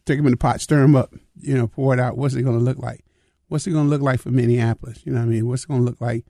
Take 0.05 0.19
them 0.19 0.27
in 0.27 0.33
the 0.33 0.37
pot, 0.37 0.61
stir 0.61 0.81
them 0.83 0.97
up, 0.97 1.13
you 1.41 1.55
know, 1.55 1.67
pour 1.67 1.95
it 1.95 2.01
out. 2.01 2.17
What's 2.17 2.35
it 2.35 2.43
going 2.43 2.59
to 2.59 2.65
look 2.65 2.79
like? 2.79 3.05
What's 3.49 3.67
it 3.67 3.73
going 3.73 3.85
to 3.85 3.91
look 3.91 4.03
like 4.03 4.21
for 4.21 4.31
Minneapolis? 4.31 5.05
You 5.05 5.13
know 5.13 5.21
what 5.21 5.27
I 5.27 5.29
mean? 5.29 5.47
What's 5.47 5.65
it 5.65 5.69
going 5.69 5.81
to 5.81 5.87
look 5.87 6.01
like 6.01 6.25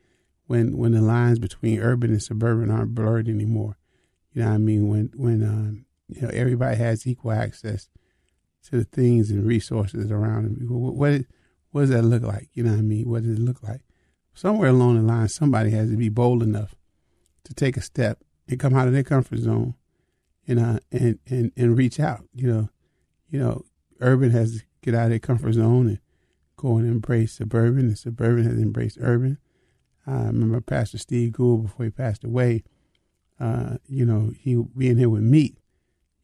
when 0.47 0.77
when 0.77 0.93
the 0.93 1.01
lines 1.01 1.39
between 1.39 1.81
urban 1.81 2.11
and 2.11 2.23
suburban 2.23 2.71
aren't 2.71 2.95
blurred 2.95 3.29
anymore? 3.29 3.77
You 4.33 4.43
know 4.43 4.49
what 4.49 4.55
I 4.55 4.59
mean? 4.59 4.89
When 4.89 5.11
when 5.15 5.43
um, 5.43 5.85
you 6.09 6.23
know 6.23 6.29
everybody 6.29 6.77
has 6.77 7.07
equal 7.07 7.33
access 7.33 7.89
to 8.65 8.79
the 8.79 8.85
things 8.85 9.31
and 9.31 9.47
resources 9.47 10.11
around 10.11 10.45
them. 10.45 10.67
What, 10.69 10.95
what 10.95 11.25
what 11.71 11.81
does 11.83 11.91
that 11.91 12.03
look 12.03 12.23
like? 12.23 12.49
You 12.53 12.65
know 12.65 12.73
what 12.73 12.79
I 12.79 12.83
mean? 12.83 13.09
What 13.09 13.23
does 13.23 13.39
it 13.39 13.43
look 13.43 13.63
like? 13.63 13.83
Somewhere 14.35 14.71
along 14.71 14.97
the 14.97 15.03
line, 15.03 15.29
somebody 15.29 15.71
has 15.71 15.91
to 15.91 15.97
be 15.97 16.09
bold 16.09 16.43
enough 16.43 16.75
to 17.45 17.55
take 17.55 17.77
a 17.77 17.83
step 17.83 18.19
and 18.49 18.61
come 18.61 18.75
out 18.75 18.87
of 18.87 18.95
their 18.95 19.03
comfort 19.03 19.39
zone 19.39 19.75
and 20.47 20.81
and, 20.91 21.19
and 21.29 21.53
and 21.57 21.77
reach 21.77 22.01
out. 22.01 22.25
You 22.35 22.53
know, 22.53 22.69
you 23.33 23.41
know, 23.41 23.65
urban 24.01 24.31
has 24.31 24.59
to 24.59 24.65
get 24.83 24.95
out 24.95 25.05
of 25.05 25.11
their 25.11 25.19
comfort 25.19 25.55
zone 25.55 25.89
and 25.89 25.99
go 26.57 26.77
and 26.77 26.87
embrace 26.87 27.33
suburban, 27.33 27.87
and 27.87 27.99
suburban 27.99 28.45
has 28.45 28.59
embraced 28.59 28.99
urban. 29.01 29.39
I 30.07 30.27
remember 30.27 30.61
Pastor 30.61 30.99
Steve 30.99 31.33
Gould 31.33 31.63
before 31.65 31.87
he 31.87 31.91
passed 31.91 32.25
away. 32.25 32.63
Uh, 33.41 33.79
you 33.89 34.05
know, 34.05 34.33
he 34.39 34.55
being 34.77 34.99
here 34.99 35.09
with 35.09 35.23
me, 35.23 35.57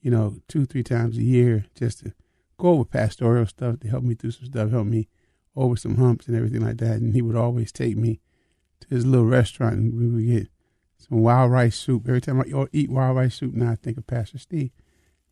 you 0.03 0.11
know, 0.11 0.37
two 0.49 0.67
three 0.67 0.83
times 0.83 1.17
a 1.17 1.23
year 1.23 1.65
just 1.75 2.00
to 2.00 2.12
go 2.59 2.71
over 2.71 2.85
pastoral 2.85 3.47
stuff 3.47 3.81
to 3.81 3.88
help 3.88 4.05
me 4.05 4.15
through 4.15 4.33
some 4.33 4.47
stuff, 4.47 4.71
help 4.71 4.87
me 4.87 5.09
over 5.57 5.77
some 5.77 5.97
humps 5.97 6.29
and 6.29 6.37
everything 6.37 6.61
like 6.61 6.77
that. 6.77 7.00
And 7.00 7.15
he 7.15 7.23
would 7.23 7.37
always 7.37 7.73
take 7.73 7.97
me 7.97 8.21
to 8.81 8.88
his 8.88 9.07
little 9.07 9.27
restaurant 9.27 9.77
and 9.77 9.95
we 9.95 10.07
would 10.07 10.27
get 10.27 10.49
some 10.99 11.21
wild 11.21 11.50
rice 11.50 11.77
soup. 11.77 12.07
Every 12.07 12.21
time 12.21 12.41
I 12.41 12.67
eat 12.73 12.91
wild 12.91 13.17
rice 13.17 13.37
soup, 13.37 13.55
now 13.55 13.73
I 13.73 13.77
think 13.77 13.97
of 13.97 14.07
Pastor 14.07 14.38
Steve. 14.38 14.71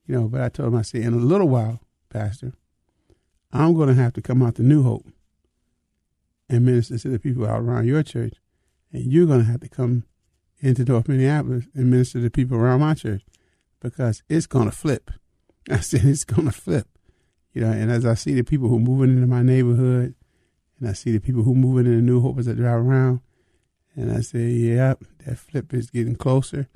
You 0.06 0.14
know, 0.14 0.28
but 0.28 0.40
I 0.40 0.48
told 0.48 0.72
him, 0.72 0.78
I 0.78 0.82
said, 0.82 1.02
in 1.02 1.14
a 1.14 1.18
little 1.18 1.48
while, 1.48 1.80
Pastor, 2.10 2.52
I'm 3.52 3.74
going 3.74 3.88
to 3.88 3.94
have 3.94 4.12
to 4.14 4.22
come 4.22 4.42
out 4.42 4.54
to 4.56 4.62
New 4.62 4.82
Hope 4.82 5.06
and 6.48 6.64
minister 6.64 6.98
to 6.98 7.08
the 7.08 7.18
people 7.18 7.46
out 7.46 7.60
around 7.60 7.86
your 7.86 8.02
church. 8.02 8.34
And 8.92 9.12
you're 9.12 9.26
going 9.26 9.40
to 9.40 9.50
have 9.50 9.60
to 9.60 9.68
come 9.68 10.04
into 10.60 10.84
North 10.84 11.08
Minneapolis 11.08 11.66
and 11.74 11.90
minister 11.90 12.18
to 12.18 12.24
the 12.24 12.30
people 12.30 12.56
around 12.56 12.80
my 12.80 12.94
church 12.94 13.22
because 13.80 14.22
it's 14.28 14.46
going 14.46 14.66
to 14.66 14.76
flip. 14.76 15.10
I 15.70 15.80
said, 15.80 16.04
it's 16.04 16.24
going 16.24 16.46
to 16.46 16.52
flip. 16.52 16.88
You 17.52 17.62
know, 17.62 17.72
and 17.72 17.90
as 17.90 18.04
I 18.04 18.14
see 18.14 18.34
the 18.34 18.44
people 18.44 18.68
who 18.68 18.76
are 18.76 18.80
moving 18.80 19.14
into 19.14 19.26
my 19.26 19.42
neighborhood, 19.42 20.14
and 20.78 20.88
I 20.88 20.92
see 20.92 21.12
the 21.12 21.20
people 21.20 21.42
who 21.42 21.52
are 21.52 21.56
moving 21.56 21.86
into 21.86 22.04
New 22.04 22.20
Hope 22.20 22.38
as 22.38 22.48
I 22.48 22.52
drive 22.52 22.80
around, 22.80 23.20
and 23.94 24.12
I 24.12 24.20
say, 24.20 24.48
yep, 24.48 25.02
that 25.24 25.38
flip 25.38 25.72
is 25.72 25.90
getting 25.90 26.16
closer 26.16 26.68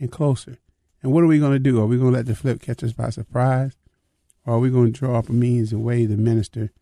and 0.00 0.10
closer. 0.10 0.58
And 1.06 1.14
what 1.14 1.22
are 1.22 1.28
we 1.28 1.38
going 1.38 1.52
to 1.52 1.60
do? 1.60 1.80
Are 1.80 1.86
we 1.86 1.98
going 1.98 2.10
to 2.10 2.16
let 2.16 2.26
the 2.26 2.34
flip 2.34 2.60
catch 2.60 2.82
us 2.82 2.92
by 2.92 3.10
surprise? 3.10 3.76
Or 4.44 4.54
are 4.54 4.58
we 4.58 4.70
going 4.70 4.92
to 4.92 4.98
draw 4.98 5.16
up 5.16 5.28
a 5.28 5.32
means 5.32 5.70
and 5.70 5.84
way 5.84 6.04
to 6.04 6.16
minister, 6.16 6.72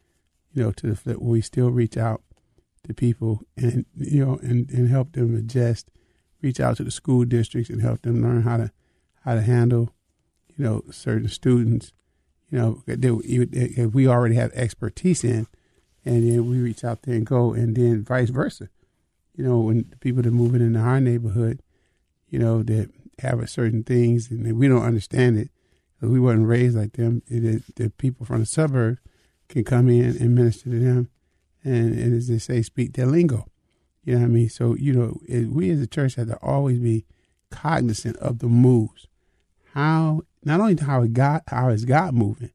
you 0.54 0.62
know, 0.62 0.72
to 0.72 0.86
the 0.86 0.96
flip 0.96 1.18
where 1.18 1.28
we 1.28 1.42
still 1.42 1.70
reach 1.70 1.98
out 1.98 2.22
to 2.86 2.94
people 2.94 3.42
and, 3.54 3.84
you 3.94 4.24
know, 4.24 4.38
and, 4.38 4.70
and 4.70 4.88
help 4.88 5.12
them 5.12 5.36
adjust, 5.36 5.90
reach 6.40 6.58
out 6.58 6.78
to 6.78 6.84
the 6.84 6.90
school 6.90 7.26
districts 7.26 7.68
and 7.68 7.82
help 7.82 8.00
them 8.00 8.22
learn 8.22 8.44
how 8.44 8.56
to, 8.56 8.72
how 9.26 9.34
to 9.34 9.42
handle, 9.42 9.92
you 10.56 10.64
know, 10.64 10.82
certain 10.90 11.28
students 11.28 11.92
you 12.50 12.56
know, 12.58 12.82
that 12.86 13.90
we 13.92 14.08
already 14.08 14.36
have 14.36 14.52
expertise 14.52 15.22
in, 15.22 15.46
and 16.02 16.30
then 16.30 16.48
we 16.48 16.56
reach 16.56 16.82
out 16.82 17.02
there 17.02 17.14
and 17.14 17.26
go, 17.26 17.52
and 17.52 17.76
then 17.76 18.02
vice 18.02 18.30
versa. 18.30 18.70
You 19.36 19.44
know, 19.44 19.58
when 19.58 19.84
the 19.90 19.98
people 19.98 20.22
that 20.22 20.28
are 20.30 20.32
moving 20.32 20.62
into 20.62 20.78
our 20.78 20.98
neighborhood, 20.98 21.60
you 22.30 22.38
know, 22.38 22.62
that 22.62 22.90
have 23.20 23.48
certain 23.48 23.84
things 23.84 24.30
and 24.30 24.58
we 24.58 24.68
don't 24.68 24.82
understand 24.82 25.38
it 25.38 25.50
because 25.94 26.12
we 26.12 26.20
weren't 26.20 26.46
raised 26.46 26.76
like 26.76 26.92
them. 26.94 27.22
It, 27.26 27.62
the 27.76 27.90
people 27.90 28.26
from 28.26 28.40
the 28.40 28.46
suburbs 28.46 29.00
can 29.48 29.64
come 29.64 29.88
in 29.88 30.16
and 30.16 30.34
minister 30.34 30.70
to 30.70 30.78
them, 30.78 31.10
and, 31.62 31.98
and 31.98 32.14
as 32.14 32.28
they 32.28 32.38
say, 32.38 32.62
speak 32.62 32.94
their 32.94 33.06
lingo. 33.06 33.46
You 34.04 34.14
know 34.14 34.20
what 34.20 34.26
I 34.26 34.28
mean? 34.28 34.48
So 34.48 34.74
you 34.74 34.92
know, 34.92 35.20
it, 35.26 35.48
we 35.48 35.70
as 35.70 35.80
a 35.80 35.86
church 35.86 36.16
have 36.16 36.28
to 36.28 36.38
always 36.42 36.78
be 36.78 37.06
cognizant 37.50 38.16
of 38.18 38.40
the 38.40 38.48
moves. 38.48 39.06
How 39.72 40.22
not 40.44 40.60
only 40.60 40.76
how 40.76 41.02
it 41.02 41.12
got 41.12 41.42
how 41.48 41.70
is 41.70 41.84
God 41.84 42.14
moving, 42.14 42.50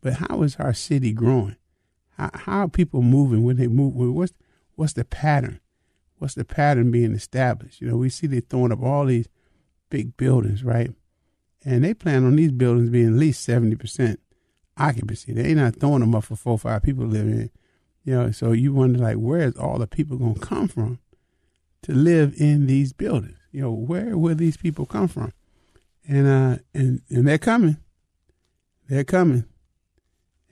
but 0.00 0.14
how 0.14 0.42
is 0.42 0.56
our 0.56 0.74
city 0.74 1.12
growing? 1.12 1.56
How, 2.16 2.30
how 2.34 2.58
are 2.60 2.68
people 2.68 3.02
moving 3.02 3.44
when 3.44 3.56
they 3.56 3.68
move? 3.68 3.94
What's 3.94 4.32
what's 4.74 4.94
the 4.94 5.04
pattern? 5.04 5.60
What's 6.18 6.34
the 6.34 6.44
pattern 6.44 6.90
being 6.90 7.14
established? 7.14 7.80
You 7.80 7.88
know, 7.88 7.96
we 7.96 8.08
see 8.08 8.26
they 8.26 8.40
throwing 8.40 8.72
up 8.72 8.82
all 8.82 9.06
these 9.06 9.28
big 9.92 10.16
buildings, 10.16 10.64
right? 10.64 10.90
And 11.64 11.84
they 11.84 11.94
plan 11.94 12.24
on 12.24 12.34
these 12.34 12.50
buildings 12.50 12.90
being 12.90 13.08
at 13.08 13.12
least 13.12 13.44
seventy 13.44 13.76
percent 13.76 14.18
occupancy. 14.76 15.32
They 15.32 15.44
ain't 15.44 15.58
not 15.58 15.76
throwing 15.76 16.00
them 16.00 16.14
up 16.14 16.24
for 16.24 16.34
four 16.34 16.54
or 16.54 16.58
five 16.58 16.82
people 16.82 17.06
living 17.06 17.34
in. 17.34 17.50
You 18.04 18.14
know, 18.14 18.30
so 18.32 18.50
you 18.50 18.72
wonder 18.72 18.98
like 18.98 19.16
where 19.16 19.42
is 19.42 19.56
all 19.56 19.78
the 19.78 19.86
people 19.86 20.16
gonna 20.16 20.40
come 20.40 20.66
from 20.66 20.98
to 21.82 21.92
live 21.92 22.34
in 22.38 22.66
these 22.66 22.92
buildings? 22.92 23.38
You 23.52 23.60
know, 23.60 23.72
where 23.72 24.16
will 24.16 24.34
these 24.34 24.56
people 24.56 24.86
come 24.86 25.06
from? 25.06 25.32
and 26.06 26.26
uh 26.26 26.58
and 26.74 27.02
and 27.08 27.26
they're 27.26 27.38
coming, 27.38 27.76
they're 28.88 29.04
coming, 29.04 29.44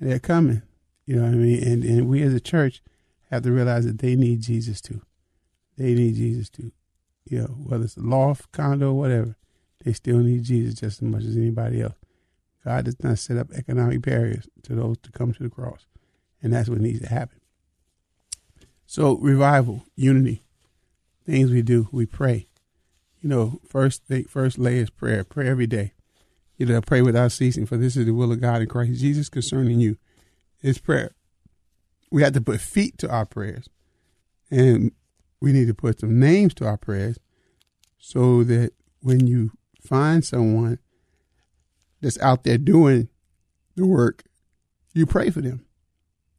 they're 0.00 0.18
coming. 0.18 0.62
You 1.06 1.16
know 1.16 1.22
what 1.22 1.32
I 1.32 1.36
mean? 1.36 1.62
And 1.62 1.84
and 1.84 2.08
we 2.08 2.22
as 2.22 2.34
a 2.34 2.40
church 2.40 2.82
have 3.30 3.42
to 3.42 3.52
realize 3.52 3.84
that 3.86 3.98
they 3.98 4.16
need 4.16 4.42
Jesus 4.42 4.80
too. 4.80 5.02
They 5.76 5.94
need 5.94 6.14
Jesus 6.14 6.50
too. 6.50 6.72
You 7.30 7.38
know, 7.40 7.46
whether 7.46 7.84
it's 7.84 7.96
a 7.96 8.00
loft, 8.00 8.52
condo, 8.52 8.90
or 8.90 8.98
whatever, 8.98 9.36
they 9.84 9.92
still 9.92 10.18
need 10.18 10.44
Jesus 10.44 10.74
just 10.74 11.02
as 11.02 11.08
much 11.08 11.24
as 11.24 11.36
anybody 11.36 11.80
else. 11.80 11.94
God 12.64 12.84
does 12.84 13.02
not 13.02 13.18
set 13.18 13.38
up 13.38 13.52
economic 13.52 14.02
barriers 14.02 14.46
to 14.64 14.74
those 14.74 14.98
to 14.98 15.12
come 15.12 15.32
to 15.32 15.42
the 15.42 15.48
cross, 15.48 15.86
and 16.42 16.52
that's 16.52 16.68
what 16.68 16.80
needs 16.80 17.00
to 17.00 17.08
happen. 17.08 17.40
So 18.84 19.16
revival, 19.16 19.84
unity, 19.96 20.42
things 21.24 21.50
we 21.50 21.62
do, 21.62 21.88
we 21.92 22.04
pray 22.04 22.50
you 23.20 23.28
know, 23.28 23.60
first 23.66 24.04
thing, 24.04 24.24
first 24.24 24.58
lay 24.58 24.78
is 24.78 24.90
prayer. 24.90 25.24
Pray 25.24 25.48
every 25.48 25.66
day. 25.66 25.92
You 26.56 26.66
know, 26.66 26.80
pray 26.80 27.02
without 27.02 27.32
ceasing, 27.32 27.66
for 27.66 27.76
this 27.76 27.96
is 27.96 28.06
the 28.06 28.14
will 28.14 28.32
of 28.32 28.40
God 28.40 28.62
in 28.62 28.68
Christ 28.68 29.00
Jesus 29.00 29.28
concerning 29.28 29.80
you. 29.80 29.96
It's 30.62 30.78
prayer. 30.78 31.12
We 32.10 32.22
have 32.22 32.32
to 32.34 32.40
put 32.40 32.60
feet 32.60 32.98
to 32.98 33.10
our 33.10 33.24
prayers, 33.24 33.68
and 34.50 34.92
we 35.40 35.52
need 35.52 35.66
to 35.66 35.74
put 35.74 36.00
some 36.00 36.18
names 36.18 36.54
to 36.54 36.66
our 36.66 36.76
prayers, 36.76 37.18
so 37.98 38.44
that 38.44 38.72
when 39.00 39.26
you 39.26 39.52
find 39.82 40.24
someone 40.24 40.78
that's 42.00 42.18
out 42.20 42.44
there 42.44 42.58
doing 42.58 43.08
the 43.76 43.86
work, 43.86 44.24
you 44.94 45.06
pray 45.06 45.30
for 45.30 45.40
them. 45.40 45.64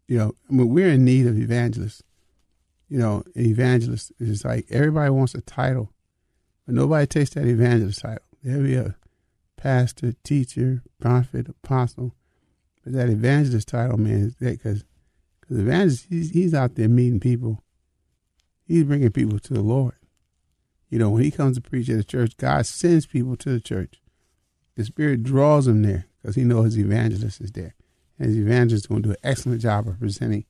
You 0.07 0.17
know, 0.17 0.35
I 0.49 0.53
mean, 0.53 0.69
we're 0.69 0.89
in 0.89 1.05
need 1.05 1.27
of 1.27 1.39
evangelists. 1.39 2.03
You 2.89 2.99
know, 2.99 3.23
an 3.35 3.45
evangelist 3.45 4.11
is 4.19 4.43
like 4.43 4.65
everybody 4.69 5.09
wants 5.09 5.33
a 5.33 5.41
title 5.41 5.93
but 6.65 6.75
nobody 6.75 7.07
takes 7.07 7.31
that 7.31 7.45
evangelist 7.45 7.99
title. 8.01 8.23
There'll 8.43 8.63
be 8.63 8.75
a 8.75 8.95
pastor, 9.57 10.13
teacher, 10.23 10.83
prophet, 10.99 11.47
apostle. 11.49 12.15
But 12.83 12.93
that 12.93 13.09
evangelist 13.09 13.67
title, 13.67 13.97
man, 13.97 14.27
is 14.27 14.35
that 14.35 14.51
because 14.51 14.83
because 15.41 15.59
evangelist, 15.59 16.05
he's, 16.09 16.31
he's 16.31 16.53
out 16.53 16.75
there 16.75 16.87
meeting 16.87 17.19
people. 17.19 17.63
He's 18.63 18.83
bringing 18.83 19.11
people 19.11 19.39
to 19.39 19.53
the 19.53 19.61
Lord. 19.61 19.95
You 20.89 20.99
know, 20.99 21.09
when 21.09 21.23
he 21.23 21.31
comes 21.31 21.57
to 21.57 21.61
preach 21.61 21.89
at 21.89 21.97
the 21.97 22.03
church, 22.03 22.37
God 22.37 22.65
sends 22.65 23.05
people 23.05 23.35
to 23.37 23.49
the 23.49 23.61
church. 23.61 24.01
The 24.75 24.85
Spirit 24.85 25.23
draws 25.23 25.65
them 25.65 25.83
there 25.83 26.05
because 26.21 26.35
he 26.35 26.43
knows 26.43 26.73
his 26.73 26.79
evangelist 26.79 27.41
is 27.41 27.51
there. 27.51 27.75
And 28.19 28.29
his 28.29 28.37
evangelist 28.37 28.83
is 28.83 28.87
going 28.87 29.03
to 29.03 29.09
do 29.09 29.13
an 29.13 29.19
excellent 29.23 29.61
job 29.61 29.87
of 29.87 29.99
presenting 29.99 30.45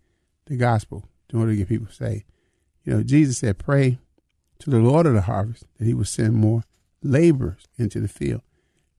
the 0.45 0.57
gospel 0.57 1.05
in 1.31 1.39
order 1.39 1.51
to 1.51 1.57
get 1.57 1.69
people 1.69 1.87
saved. 1.91 2.25
You 2.83 2.93
know, 2.93 3.03
Jesus 3.03 3.37
said, 3.37 3.57
pray 3.57 3.99
to 4.59 4.69
the 4.69 4.79
Lord 4.79 5.05
of 5.05 5.13
the 5.13 5.21
harvest 5.21 5.65
that 5.77 5.85
he 5.85 5.93
would 5.93 6.07
send 6.07 6.33
more 6.33 6.63
laborers 7.03 7.67
into 7.77 7.99
the 7.99 8.07
field, 8.07 8.41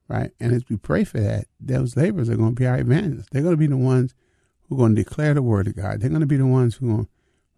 right? 0.08 0.30
And 0.40 0.52
as 0.52 0.64
we 0.68 0.76
pray 0.76 1.04
for 1.04 1.20
that, 1.20 1.46
those 1.60 1.96
laborers 1.96 2.28
are 2.28 2.36
going 2.36 2.54
to 2.54 2.60
be 2.60 2.66
our 2.66 2.78
evangelists. 2.78 3.28
They're 3.30 3.42
going 3.42 3.54
to 3.54 3.58
be 3.58 3.66
the 3.66 3.76
ones 3.76 4.14
who 4.62 4.74
are 4.74 4.78
going 4.78 4.94
to 4.94 5.02
declare 5.02 5.34
the 5.34 5.42
word 5.42 5.66
of 5.66 5.76
God. 5.76 6.00
They're 6.00 6.08
going 6.08 6.20
to 6.20 6.26
be 6.26 6.36
the 6.36 6.46
ones 6.46 6.76
who 6.76 6.86
are 6.86 6.94
going, 6.94 7.08
who 7.08 7.11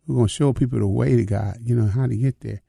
are 0.08 0.14
going 0.14 0.26
to 0.26 0.32
show 0.32 0.52
people 0.52 0.78
the 0.78 0.87
way 0.87 1.16
to 1.16 1.25
God, 1.25 1.58
you 1.62 1.75
know, 1.75 1.87
how 1.87 2.06
to 2.06 2.16
get 2.16 2.40
there. 2.40 2.62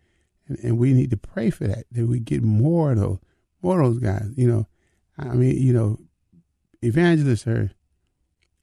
And, 0.47 0.57
and 0.59 0.77
we 0.77 0.93
need 0.93 1.09
to 1.11 1.17
pray 1.17 1.49
for 1.49 1.67
that, 1.67 1.85
that 1.91 2.07
we 2.07 2.19
get 2.19 2.43
more 2.43 2.91
of 2.91 2.99
those, 2.99 3.19
more 3.61 3.81
of 3.81 3.93
those 3.93 4.03
guys, 4.03 4.31
you 4.35 4.47
know. 4.47 4.67
I 5.17 5.33
mean, 5.33 5.57
you 5.57 5.73
know, 5.73 5.99
evangelists 6.81 7.47
are, 7.47 7.71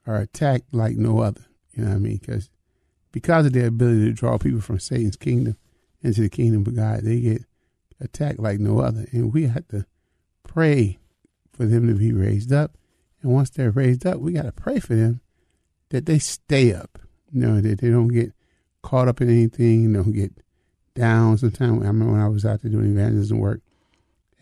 are 0.06 0.18
attacked 0.18 0.72
like 0.72 0.96
no 0.96 1.20
other, 1.20 1.44
you 1.72 1.82
know 1.82 1.90
what 1.90 1.96
I 1.96 1.98
mean? 1.98 2.18
Because 2.18 2.50
because 3.10 3.46
of 3.46 3.52
their 3.52 3.66
ability 3.66 4.04
to 4.06 4.12
draw 4.12 4.38
people 4.38 4.60
from 4.60 4.80
Satan's 4.80 5.16
kingdom 5.16 5.56
into 6.02 6.22
the 6.22 6.30
kingdom 6.30 6.62
of 6.66 6.74
God, 6.74 7.02
they 7.02 7.20
get 7.20 7.42
attacked 8.00 8.40
like 8.40 8.58
no 8.58 8.80
other. 8.80 9.06
And 9.12 9.32
we 9.32 9.46
have 9.46 9.68
to 9.68 9.86
pray 10.42 10.98
for 11.52 11.66
them 11.66 11.86
to 11.88 11.94
be 11.94 12.12
raised 12.12 12.52
up. 12.52 12.76
And 13.22 13.32
once 13.32 13.50
they're 13.50 13.70
raised 13.70 14.06
up, 14.06 14.18
we 14.18 14.32
got 14.32 14.46
to 14.46 14.52
pray 14.52 14.80
for 14.80 14.94
them 14.94 15.20
that 15.90 16.06
they 16.06 16.18
stay 16.18 16.74
up. 16.74 16.98
You 17.30 17.46
know, 17.46 17.60
that 17.60 17.80
they 17.80 17.88
don't 17.88 18.08
get 18.08 18.32
caught 18.82 19.08
up 19.08 19.20
in 19.20 19.30
anything, 19.30 19.92
don't 19.92 20.12
get 20.12 20.32
down. 20.94 21.38
Sometimes 21.38 21.82
I 21.82 21.86
remember 21.86 22.12
when 22.12 22.20
I 22.20 22.28
was 22.28 22.44
out 22.44 22.62
there 22.62 22.70
doing 22.70 22.92
evangelism 22.92 23.38
work, 23.38 23.60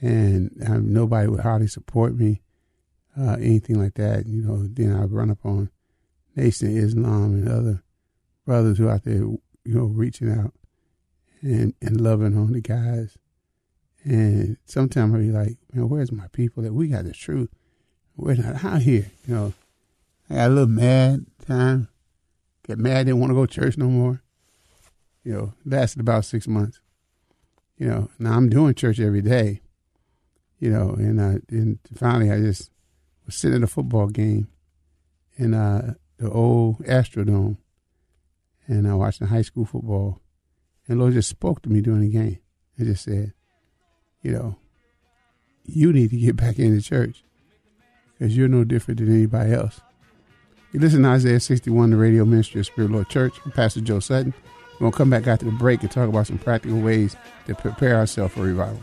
and 0.01 0.51
nobody 0.57 1.29
would 1.29 1.41
hardly 1.41 1.67
support 1.67 2.15
me, 2.15 2.43
uh, 3.19 3.35
anything 3.35 3.81
like 3.81 3.95
that. 3.95 4.27
You 4.27 4.43
know, 4.43 4.67
then 4.67 4.95
I'd 4.95 5.13
run 5.13 5.31
up 5.31 5.45
on 5.45 5.71
Nation 6.37 6.77
Islam 6.77 7.35
and 7.35 7.49
other 7.49 7.83
brothers 8.47 8.79
who 8.79 8.89
out 8.89 9.05
there, 9.05 9.17
you 9.17 9.41
know, 9.65 9.85
reaching 9.85 10.31
out 10.31 10.55
and 11.43 11.75
and 11.81 12.01
loving 12.01 12.37
on 12.37 12.53
the 12.53 12.61
guys. 12.61 13.17
And 14.03 14.57
sometimes 14.65 15.15
I'd 15.15 15.21
be 15.21 15.31
like, 15.31 15.59
man, 15.73 15.89
where's 15.89 16.11
my 16.11 16.29
people 16.29 16.63
that 16.63 16.73
we 16.73 16.89
got 16.89 17.05
the 17.05 17.13
truth? 17.13 17.51
We're 18.17 18.37
not 18.37 18.65
out 18.65 18.83
here. 18.83 19.11
You 19.27 19.35
know, 19.35 19.53
I 20.29 20.35
got 20.37 20.51
a 20.51 20.55
little 20.55 20.69
mad 20.69 21.27
time. 21.47 21.89
Get 22.67 22.79
mad, 22.79 23.07
didn't 23.07 23.21
want 23.21 23.31
to 23.31 23.35
go 23.35 23.47
to 23.47 23.53
church 23.53 23.77
no 23.77 23.89
more. 23.89 24.23
You 25.25 25.33
know, 25.33 25.55
lasted 25.65 26.01
about 26.01 26.25
six 26.25 26.49
months. 26.49 26.81
You 27.77 27.89
know, 27.89 28.11
now 28.19 28.37
I'm 28.37 28.49
doing 28.49 28.75
church 28.75 29.01
every 29.01 29.23
day. 29.23 29.61
You 30.59 30.71
know, 30.71 30.91
and 30.91 31.21
I 31.21 31.39
and 31.49 31.79
finally 31.95 32.31
I 32.31 32.39
just 32.39 32.71
was 33.27 33.35
sitting 33.35 33.59
at 33.59 33.63
a 33.63 33.67
football 33.67 34.09
game 34.09 34.49
in 35.37 35.55
uh, 35.55 35.95
the 36.19 36.31
old 36.31 36.79
Astrodome, 36.85 37.57
and 38.67 38.87
I 38.87 38.95
watched 38.95 39.21
the 39.21 39.27
high 39.27 39.43
school 39.43 39.65
football, 39.65 40.21
and 40.87 40.99
Lord 40.99 41.15
just 41.15 41.31
spoke 41.31 41.63
to 41.63 41.71
me 41.71 41.81
during 41.81 42.01
the 42.01 42.11
game. 42.11 42.39
and 42.77 42.87
just 42.87 43.05
said, 43.05 43.33
you 44.23 44.33
know, 44.33 44.57
you 45.65 45.93
need 45.93 46.11
to 46.11 46.17
get 46.17 46.37
back 46.37 46.59
into 46.59 46.83
church 46.83 47.25
because 48.19 48.37
you're 48.37 48.49
no 48.49 48.65
different 48.65 49.01
than 49.01 49.15
anybody 49.15 49.53
else. 49.53 49.81
You 50.73 50.81
listen 50.81 51.03
to 51.03 51.09
Isaiah 51.09 51.41
61, 51.41 51.91
the 51.91 51.97
radio 51.97 52.25
ministry 52.25 52.61
of 52.61 52.67
Spirit 52.67 52.91
Lord 52.91 53.09
Church. 53.09 53.35
Pastor 53.55 53.81
Joe 53.81 53.99
Sutton. 53.99 54.35
To 54.81 54.91
come 54.91 55.11
back 55.11 55.27
after 55.27 55.45
the 55.45 55.51
break 55.53 55.83
and 55.83 55.91
talk 55.91 56.09
about 56.09 56.27
some 56.27 56.39
practical 56.39 56.81
ways 56.81 57.15
to 57.47 57.55
prepare 57.55 57.97
ourselves 57.97 58.33
for 58.33 58.41
revival. 58.41 58.83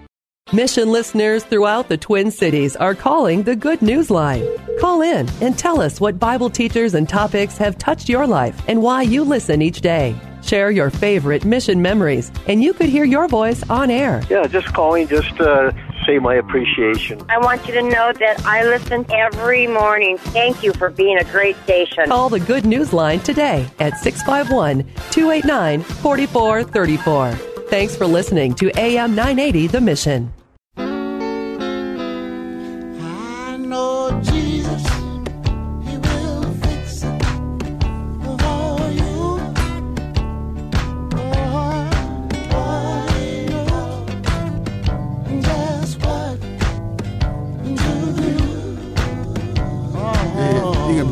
Mission 0.53 0.91
listeners 0.91 1.45
throughout 1.45 1.87
the 1.87 1.97
Twin 1.97 2.29
Cities 2.29 2.75
are 2.75 2.93
calling 2.93 3.43
the 3.43 3.55
Good 3.55 3.81
News 3.81 4.11
Line. 4.11 4.43
Call 4.81 5.01
in 5.01 5.29
and 5.39 5.57
tell 5.57 5.79
us 5.79 6.01
what 6.01 6.19
Bible 6.19 6.49
teachers 6.49 6.93
and 6.93 7.07
topics 7.07 7.57
have 7.57 7.77
touched 7.77 8.09
your 8.09 8.27
life 8.27 8.61
and 8.67 8.81
why 8.81 9.01
you 9.01 9.23
listen 9.23 9.61
each 9.61 9.79
day. 9.79 10.13
Share 10.43 10.69
your 10.69 10.89
favorite 10.89 11.45
mission 11.45 11.81
memories, 11.81 12.33
and 12.47 12.61
you 12.61 12.73
could 12.73 12.89
hear 12.89 13.05
your 13.05 13.29
voice 13.29 13.63
on 13.69 13.89
air. 13.89 14.23
Yeah, 14.29 14.45
just 14.47 14.73
calling, 14.73 15.07
just 15.07 15.39
uh, 15.39 15.71
say 16.05 16.19
my 16.19 16.35
appreciation. 16.35 17.21
I 17.29 17.37
want 17.37 17.65
you 17.65 17.73
to 17.75 17.83
know 17.83 18.11
that 18.11 18.45
I 18.45 18.65
listen 18.65 19.05
every 19.09 19.67
morning. 19.67 20.17
Thank 20.17 20.63
you 20.63 20.73
for 20.73 20.89
being 20.89 21.17
a 21.17 21.23
great 21.31 21.55
station. 21.63 22.07
Call 22.07 22.27
the 22.27 22.41
Good 22.41 22.65
News 22.65 22.91
Line 22.91 23.21
today 23.21 23.65
at 23.79 23.97
651 23.99 24.83
289 25.11 25.81
4434. 25.83 27.31
Thanks 27.69 27.95
for 27.95 28.05
listening 28.05 28.53
to 28.55 28.69
AM 28.77 29.15
980 29.15 29.67
The 29.67 29.79
Mission. 29.79 30.33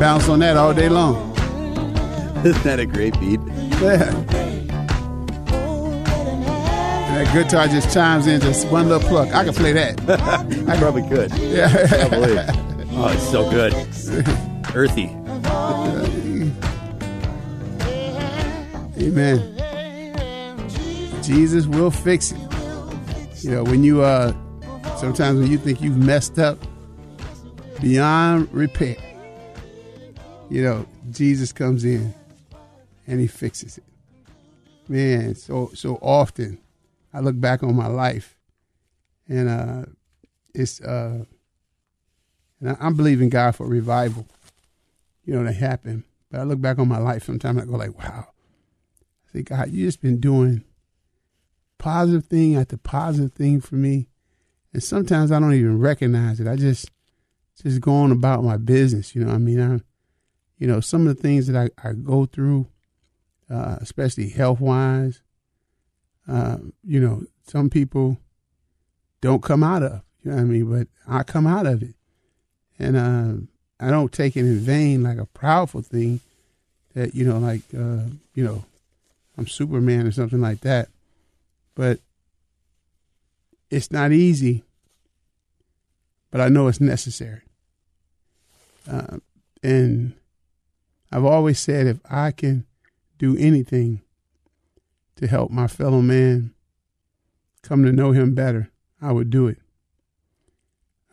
Bounce 0.10 0.28
on 0.28 0.40
that 0.40 0.58
all 0.58 0.74
day 0.74 0.90
long. 0.90 1.16
Isn't 2.44 2.64
that 2.64 2.80
a 2.80 2.86
great 2.88 3.14
beat? 3.20 3.40
Yeah. 3.80 4.10
And 7.06 7.16
that 7.16 7.32
guitar 7.32 7.68
just 7.68 7.94
chimes 7.94 8.26
in 8.26 8.42
just 8.42 8.68
one 8.70 8.90
little 8.90 9.08
pluck. 9.08 9.32
I 9.36 9.44
can 9.44 9.54
play 9.54 9.72
that. 9.74 10.02
I 10.68 10.78
probably 10.80 11.08
could. 11.08 11.32
Yeah. 11.38 11.70
Probably. 11.88 12.38
Oh, 12.92 13.08
it's 13.08 13.30
so 13.30 13.50
good. 13.50 13.72
Earthy. 14.76 15.06
Amen. 19.00 19.38
Jesus 21.22 21.66
will 21.68 21.92
fix 21.92 22.32
it. 22.32 23.44
You 23.44 23.52
know, 23.52 23.64
when 23.64 23.84
you 23.86 24.02
uh 24.02 24.34
sometimes 24.98 25.40
when 25.40 25.50
you 25.50 25.58
think 25.60 25.82
you've 25.82 25.98
messed 25.98 26.40
up 26.40 26.58
beyond 27.80 28.52
repair, 28.52 28.98
you 30.50 30.64
know, 30.64 30.86
Jesus 31.12 31.52
comes 31.52 31.86
in 31.86 32.14
and 33.08 33.20
he 33.20 33.28
fixes 33.28 33.78
it. 33.78 33.84
Man, 34.88 35.36
so 35.36 35.72
so 35.76 36.00
often 36.02 36.58
I 37.14 37.20
look 37.20 37.40
back 37.40 37.62
on 37.62 37.76
my 37.76 37.88
life 37.88 38.36
and 39.28 39.48
uh 39.48 39.86
it's 40.56 40.82
uh 40.82 41.26
and 42.60 42.78
I'm 42.80 42.96
believing 42.96 43.30
God 43.30 43.56
for 43.56 43.68
revival, 43.68 44.28
you 45.24 45.34
know, 45.34 45.44
to 45.44 45.54
happen. 45.54 46.04
But 46.32 46.42
I 46.42 46.44
look 46.44 46.60
back 46.60 46.80
on 46.80 46.88
my 46.88 46.98
life 46.98 47.24
sometimes 47.24 47.62
I 47.62 47.66
go 47.66 47.78
like, 47.78 47.98
wow. 47.98 48.28
I 48.28 49.32
say, 49.32 49.44
God, 49.44 49.72
you 49.72 49.86
just 49.86 50.02
been 50.02 50.20
doing 50.20 50.64
positive 51.78 52.26
thing 52.26 52.56
after 52.56 52.78
positive 52.78 53.34
thing 53.34 53.62
for 53.62 53.76
me. 53.76 54.08
And 54.74 54.84
sometimes 54.84 55.32
I 55.32 55.40
don't 55.40 55.54
even 55.54 55.80
recognize 55.80 56.40
it. 56.40 56.48
I 56.48 56.56
just 56.56 56.90
just 57.62 57.82
go 57.82 57.94
on 57.94 58.12
about 58.12 58.44
my 58.44 58.58
business, 58.58 59.16
you 59.16 59.24
know. 59.24 59.34
I 59.34 59.38
mean, 59.38 59.60
I 59.60 59.80
you 60.60 60.68
know, 60.68 60.82
some 60.82 61.08
of 61.08 61.16
the 61.16 61.22
things 61.22 61.48
that 61.48 61.72
I, 61.84 61.90
I 61.90 61.94
go 61.94 62.26
through, 62.26 62.68
uh, 63.50 63.78
especially 63.80 64.30
health 64.30 64.60
wise, 64.60 65.22
uh, 66.28 66.58
you 66.84 67.00
know, 67.00 67.24
some 67.48 67.70
people 67.70 68.18
don't 69.22 69.42
come 69.42 69.64
out 69.64 69.82
of, 69.82 70.02
you 70.22 70.32
know 70.32 70.38
what 70.38 70.44
I 70.44 70.46
mean? 70.46 70.66
But 70.70 70.88
I 71.08 71.24
come 71.24 71.48
out 71.48 71.66
of 71.66 71.82
it. 71.82 71.96
And 72.78 72.96
uh, 72.96 73.86
I 73.86 73.90
don't 73.90 74.12
take 74.12 74.38
it 74.38 74.42
in 74.42 74.60
vain 74.60 75.02
like 75.02 75.18
a 75.18 75.26
proudful 75.26 75.86
thing 75.86 76.20
that, 76.94 77.16
you 77.16 77.26
know, 77.26 77.40
like, 77.40 77.62
uh, 77.74 78.04
you 78.36 78.44
know, 78.44 78.66
I'm 79.38 79.48
Superman 79.48 80.06
or 80.06 80.12
something 80.12 80.42
like 80.42 80.62
that. 80.62 80.90
But 81.74 82.00
it's 83.70 83.92
not 83.92 84.12
easy, 84.12 84.64
but 86.32 86.42
I 86.42 86.50
know 86.50 86.68
it's 86.68 86.82
necessary. 86.82 87.42
Uh, 88.90 89.18
and 89.64 90.14
I've 91.12 91.26
always 91.26 91.60
said 91.60 91.88
if 91.88 92.00
I 92.10 92.32
can 92.32 92.66
do 93.18 93.36
anything 93.38 94.02
to 95.16 95.28
help 95.28 95.52
my 95.52 95.68
fellow 95.68 96.02
man 96.02 96.54
come 97.62 97.84
to 97.84 97.92
know 97.92 98.12
him 98.12 98.34
better, 98.34 98.72
I 99.02 99.12
would 99.12 99.30
do 99.30 99.48
it. 99.48 99.58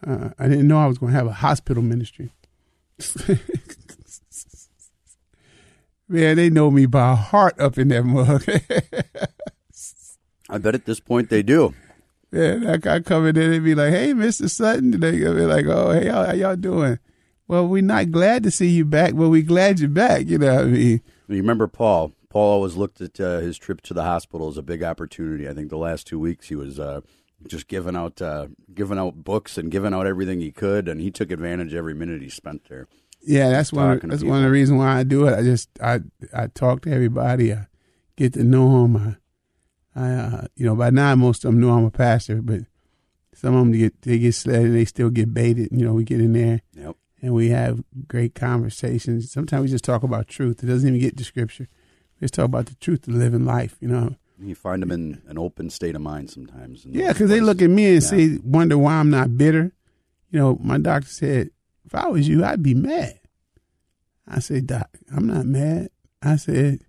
Uh, 0.07 0.31
I 0.39 0.49
didn't 0.49 0.69
know 0.69 0.79
I 0.79 0.87
was 0.87 0.99
going 0.99 1.13
to 1.13 1.19
have 1.19 1.27
a 1.27 1.33
hospital 1.33 1.83
ministry. 1.83 2.33
Man, 6.09 6.37
they 6.37 6.51
know 6.51 6.71
me 6.71 6.87
by 6.87 7.17
heart 7.17 7.59
up 7.59 7.79
in 7.79 7.89
that 7.89 8.05
mug. 8.05 8.45
I 10.49 10.59
bet 10.59 10.77
at 10.77 10.85
this 10.85 11.01
point 11.01 11.31
they 11.31 11.43
do. 11.43 11.75
Yeah, 12.33 12.57
that 12.57 12.81
guy 12.81 13.01
coming 13.01 13.37
in 13.37 13.53
and 13.53 13.65
be 13.65 13.77
like, 13.77 13.93
"Hey, 13.93 14.13
Mister 14.13 14.49
Sutton," 14.49 14.91
they 14.91 15.13
be 15.13 15.25
like, 15.25 15.65
"Oh, 15.67 15.93
hey, 15.93 16.09
how, 16.09 16.25
how 16.25 16.33
y'all 16.33 16.57
doing?" 16.57 16.99
Well, 17.49 17.67
we're 17.67 17.83
not 17.83 18.11
glad 18.11 18.43
to 18.43 18.51
see 18.51 18.69
you 18.69 18.85
back, 18.85 19.15
but 19.15 19.29
we're 19.29 19.43
glad 19.43 19.79
you're 19.79 19.89
back. 19.89 20.27
You 20.27 20.39
know 20.39 20.55
what 20.55 20.65
I 20.65 20.69
mean? 20.69 21.01
You 21.29 21.37
remember 21.37 21.69
Paul? 21.69 22.13
Paul 22.29 22.53
always 22.53 22.77
looked 22.77 23.01
at 23.01 23.21
uh, 23.21 23.39
his 23.39 23.57
trip 23.57 23.81
to 23.83 23.95
the 23.95 24.03
hospital 24.03 24.49
as 24.49 24.57
a 24.57 24.63
big 24.63 24.83
opportunity. 24.83 25.49
I 25.49 25.55
think 25.55 25.71
the 25.71 25.77
last 25.77 26.07
two 26.07 26.19
weeks 26.19 26.49
he 26.49 26.57
was 26.57 26.79
uh, 26.79 27.01
just 27.47 27.69
giving 27.69 27.97
out 27.97 28.21
uh, 28.21 28.49
giving 28.75 28.99
out 28.99 29.25
books 29.25 29.57
and 29.57 29.71
giving 29.71 29.95
out 29.95 30.07
everything 30.07 30.41
he 30.41 30.51
could, 30.51 30.89
and 30.89 31.01
he 31.01 31.11
took 31.11 31.31
advantage 31.31 31.73
every 31.73 31.95
minute 31.95 32.23
he 32.23 32.29
spent 32.29 32.69
there. 32.69 32.89
Yeah, 33.23 33.49
that's 33.51 33.73
one. 33.73 33.93
Of, 33.93 34.03
that's 34.03 34.23
one 34.23 34.39
of 34.39 34.45
the 34.45 34.51
reasons 34.51 34.79
why 34.79 34.99
I 34.99 35.03
do 35.03 35.27
it. 35.27 35.35
I 35.35 35.43
just 35.43 35.71
I 35.81 36.01
I 36.35 36.49
talk 36.49 36.83
to 36.83 36.93
everybody. 36.93 37.53
I 37.53 37.67
get 38.17 38.35
to 38.35 38.45
know 38.45 38.83
them. 38.83 39.19
I, 39.95 40.01
I 40.01 40.13
uh, 40.13 40.47
you 40.57 40.67
know 40.67 40.77
by 40.77 40.91
now 40.91 41.15
most 41.15 41.45
of 41.45 41.53
them 41.53 41.61
know 41.61 41.71
I'm 41.71 41.85
a 41.85 41.91
pastor, 41.91 42.43
but 42.43 42.61
some 43.35 43.55
of 43.55 43.61
them 43.61 43.73
get 43.73 44.03
they 44.03 44.19
get 44.19 44.35
sled 44.35 44.63
and 44.63 44.75
they 44.75 44.85
still 44.85 45.11
get 45.11 45.33
baited. 45.33 45.69
You 45.73 45.87
know, 45.87 45.95
we 45.95 46.05
get 46.05 46.21
in 46.21 46.33
there 46.33 46.61
yep. 46.75 46.97
And 47.23 47.35
we 47.35 47.49
have 47.49 47.83
great 48.07 48.35
conversations. 48.35 49.31
Sometimes 49.31 49.63
we 49.63 49.69
just 49.69 49.85
talk 49.85 50.03
about 50.03 50.29
truth. 50.29 50.63
It 50.63 50.67
doesn't 50.67 50.89
even 50.89 51.01
get 51.01 51.17
to 51.17 51.25
scripture. 51.25 51.69
We 52.21 52.25
just 52.25 52.35
talk 52.35 52.45
about 52.47 52.67
the 52.67 52.75
truth 52.77 53.09
of 53.09 53.15
living 53.15 53.45
life. 53.45 53.77
You 53.81 53.89
know. 53.89 54.17
You 54.39 54.55
find 54.55 54.83
them 54.83 54.93
in 54.93 55.23
an 55.29 55.39
open 55.39 55.71
state 55.71 55.95
of 55.95 56.03
mind 56.03 56.31
sometimes. 56.31 56.85
Yeah, 56.85 57.13
because 57.13 57.31
they 57.31 57.41
look 57.41 57.63
at 57.63 57.71
me 57.71 57.87
and 57.87 58.03
yeah. 58.03 58.09
say, 58.09 58.39
wonder 58.45 58.77
why 58.77 58.95
I'm 58.95 59.11
not 59.11 59.39
bitter. 59.39 59.73
You 60.31 60.39
know, 60.39 60.59
my 60.61 60.79
doctor 60.79 61.09
said, 61.09 61.51
if 61.87 61.95
I 61.95 62.09
was 62.09 62.29
you, 62.29 62.45
I'd 62.45 62.63
be 62.63 62.75
mad. 62.75 63.19
I 64.29 64.41
said, 64.41 64.67
Doc, 64.67 64.91
I'm 65.17 65.27
not 65.27 65.47
mad. 65.47 65.89
I 66.21 66.37
said, 66.37 66.81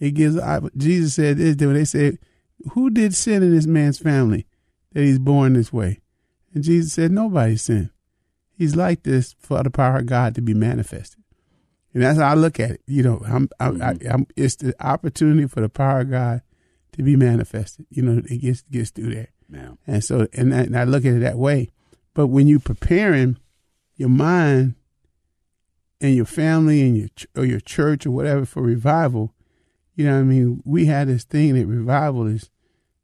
it 0.00 0.12
gives, 0.12 0.38
I, 0.38 0.60
Jesus 0.76 1.14
said 1.14 1.36
this, 1.36 1.56
they 1.56 1.84
said, 1.84 2.18
who 2.72 2.90
did 2.90 3.14
sin 3.14 3.42
in 3.42 3.54
this 3.54 3.66
man's 3.66 3.98
family 3.98 4.46
that 4.92 5.02
he's 5.02 5.18
born 5.18 5.52
this 5.52 5.72
way? 5.72 6.00
And 6.54 6.64
Jesus 6.64 6.94
said, 6.94 7.12
nobody 7.12 7.56
sinned. 7.56 7.90
He's 8.58 8.74
like 8.74 9.04
this 9.04 9.36
for 9.38 9.62
the 9.62 9.70
power 9.70 9.98
of 9.98 10.06
God 10.06 10.34
to 10.34 10.40
be 10.40 10.52
manifested. 10.52 11.22
And 11.94 12.02
that's 12.02 12.18
how 12.18 12.30
I 12.30 12.34
look 12.34 12.58
at 12.58 12.72
it. 12.72 12.82
You 12.88 13.04
know, 13.04 13.22
I'm, 13.24 13.48
I'm, 13.60 13.78
mm-hmm. 13.78 14.08
I, 14.08 14.14
am 14.14 14.26
it's 14.36 14.56
the 14.56 14.74
opportunity 14.84 15.46
for 15.46 15.60
the 15.60 15.68
power 15.68 16.00
of 16.00 16.10
God 16.10 16.42
to 16.92 17.04
be 17.04 17.14
manifested. 17.14 17.86
You 17.88 18.02
know, 18.02 18.22
it 18.28 18.38
gets 18.38 18.62
gets 18.62 18.90
through 18.90 19.14
there. 19.14 19.28
Yeah. 19.48 19.70
And 19.86 20.02
so, 20.02 20.26
and 20.32 20.52
I, 20.52 20.62
and 20.62 20.76
I 20.76 20.82
look 20.82 21.04
at 21.04 21.14
it 21.14 21.20
that 21.20 21.38
way. 21.38 21.70
But 22.14 22.26
when 22.26 22.48
you're 22.48 22.58
preparing 22.58 23.38
your 23.94 24.08
mind 24.08 24.74
and 26.00 26.16
your 26.16 26.26
family 26.26 26.82
and 26.82 26.96
your 26.96 27.08
or 27.36 27.44
your 27.44 27.60
church 27.60 28.06
or 28.06 28.10
whatever 28.10 28.44
for 28.44 28.60
revival, 28.60 29.32
you 29.94 30.04
know 30.04 30.14
what 30.14 30.20
I 30.20 30.24
mean? 30.24 30.62
We 30.64 30.86
had 30.86 31.06
this 31.06 31.22
thing 31.22 31.54
that 31.54 31.66
revival 31.66 32.26
is 32.26 32.50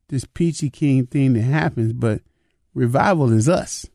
this 0.08 0.24
peachy 0.24 0.68
king 0.68 1.06
thing 1.06 1.34
that 1.34 1.42
happens, 1.42 1.92
but 1.92 2.22
revival 2.74 3.32
is 3.32 3.48
us. 3.48 3.86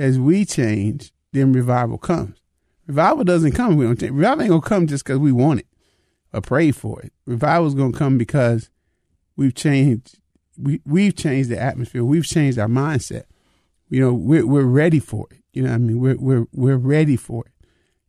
As 0.00 0.18
we 0.18 0.46
change, 0.46 1.12
then 1.32 1.52
revival 1.52 1.98
comes. 1.98 2.40
Revival 2.86 3.22
doesn't 3.22 3.52
come. 3.52 3.76
We 3.76 3.84
don't. 3.84 4.00
Revival 4.00 4.42
ain't 4.42 4.48
gonna 4.48 4.62
come 4.62 4.86
just 4.86 5.04
because 5.04 5.18
we 5.18 5.30
want 5.30 5.60
it 5.60 5.66
or 6.32 6.40
pray 6.40 6.70
for 6.70 7.02
it. 7.02 7.12
Revival 7.26 7.68
is 7.68 7.74
gonna 7.74 7.92
come 7.92 8.16
because 8.16 8.70
we've 9.36 9.54
changed. 9.54 10.18
We 10.56 10.80
we've 10.86 11.14
changed 11.14 11.50
the 11.50 11.60
atmosphere. 11.60 12.02
We've 12.02 12.24
changed 12.26 12.58
our 12.58 12.66
mindset. 12.66 13.24
You 13.90 14.00
know, 14.00 14.14
we're 14.14 14.46
we're 14.46 14.62
ready 14.62 15.00
for 15.00 15.26
it. 15.32 15.42
You 15.52 15.64
know, 15.64 15.74
I 15.74 15.76
mean, 15.76 16.00
we're 16.00 16.16
we're 16.16 16.46
we're 16.50 16.78
ready 16.78 17.16
for 17.16 17.44
it. 17.44 17.52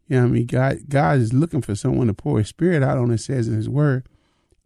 You 0.07 0.15
know, 0.15 0.23
I 0.23 0.27
mean, 0.27 0.45
God 0.45 0.77
God 0.87 1.19
is 1.19 1.33
looking 1.33 1.61
for 1.61 1.75
someone 1.75 2.07
to 2.07 2.13
pour 2.13 2.37
His 2.37 2.47
Spirit 2.47 2.83
out 2.83 2.97
on. 2.97 3.11
It 3.11 3.17
says 3.17 3.49
in 3.49 3.55
His 3.55 3.67
Word, 3.67 4.07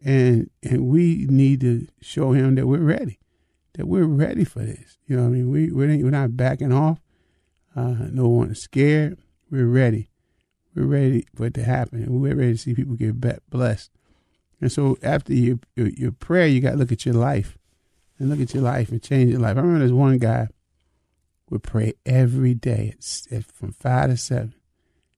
and 0.03 0.47
and 0.61 0.85
we 0.85 1.25
need 1.27 1.61
to 1.61 1.87
show 2.01 2.33
Him 2.33 2.53
that 2.53 2.67
we're 2.67 2.77
ready, 2.77 3.17
that 3.73 3.87
we're 3.87 4.05
ready 4.05 4.43
for 4.43 4.59
this. 4.59 4.99
You 5.07 5.17
know, 5.17 5.25
I 5.25 5.29
mean, 5.29 5.49
we 5.49 5.71
we're 5.71 6.11
not 6.11 6.37
backing 6.37 6.71
off. 6.71 6.99
Uh, 7.75 8.07
no 8.11 8.27
one 8.27 8.51
is 8.51 8.61
scared. 8.61 9.17
We're 9.51 9.67
ready. 9.67 10.09
We're 10.75 10.85
ready 10.85 11.25
for 11.35 11.45
it 11.45 11.53
to 11.55 11.63
happen. 11.63 12.21
We're 12.21 12.35
ready 12.35 12.53
to 12.53 12.57
see 12.57 12.73
people 12.73 12.95
get 12.95 13.19
blessed. 13.49 13.91
And 14.61 14.71
so 14.71 14.97
after 15.03 15.33
your 15.33 15.59
your, 15.75 15.89
your 15.89 16.11
prayer, 16.11 16.47
you 16.47 16.61
got 16.61 16.71
to 16.71 16.77
look 16.77 16.91
at 16.91 17.05
your 17.05 17.15
life, 17.15 17.57
and 18.17 18.29
look 18.29 18.39
at 18.39 18.53
your 18.53 18.63
life 18.63 18.89
and 18.89 19.01
change 19.03 19.31
your 19.31 19.39
life. 19.39 19.57
I 19.57 19.59
remember 19.59 19.79
there's 19.79 19.91
one 19.93 20.17
guy 20.17 20.47
would 21.49 21.63
pray 21.63 21.93
every 22.05 22.53
day 22.53 22.95
from 23.53 23.71
five 23.71 24.09
to 24.09 24.17
seven 24.17 24.55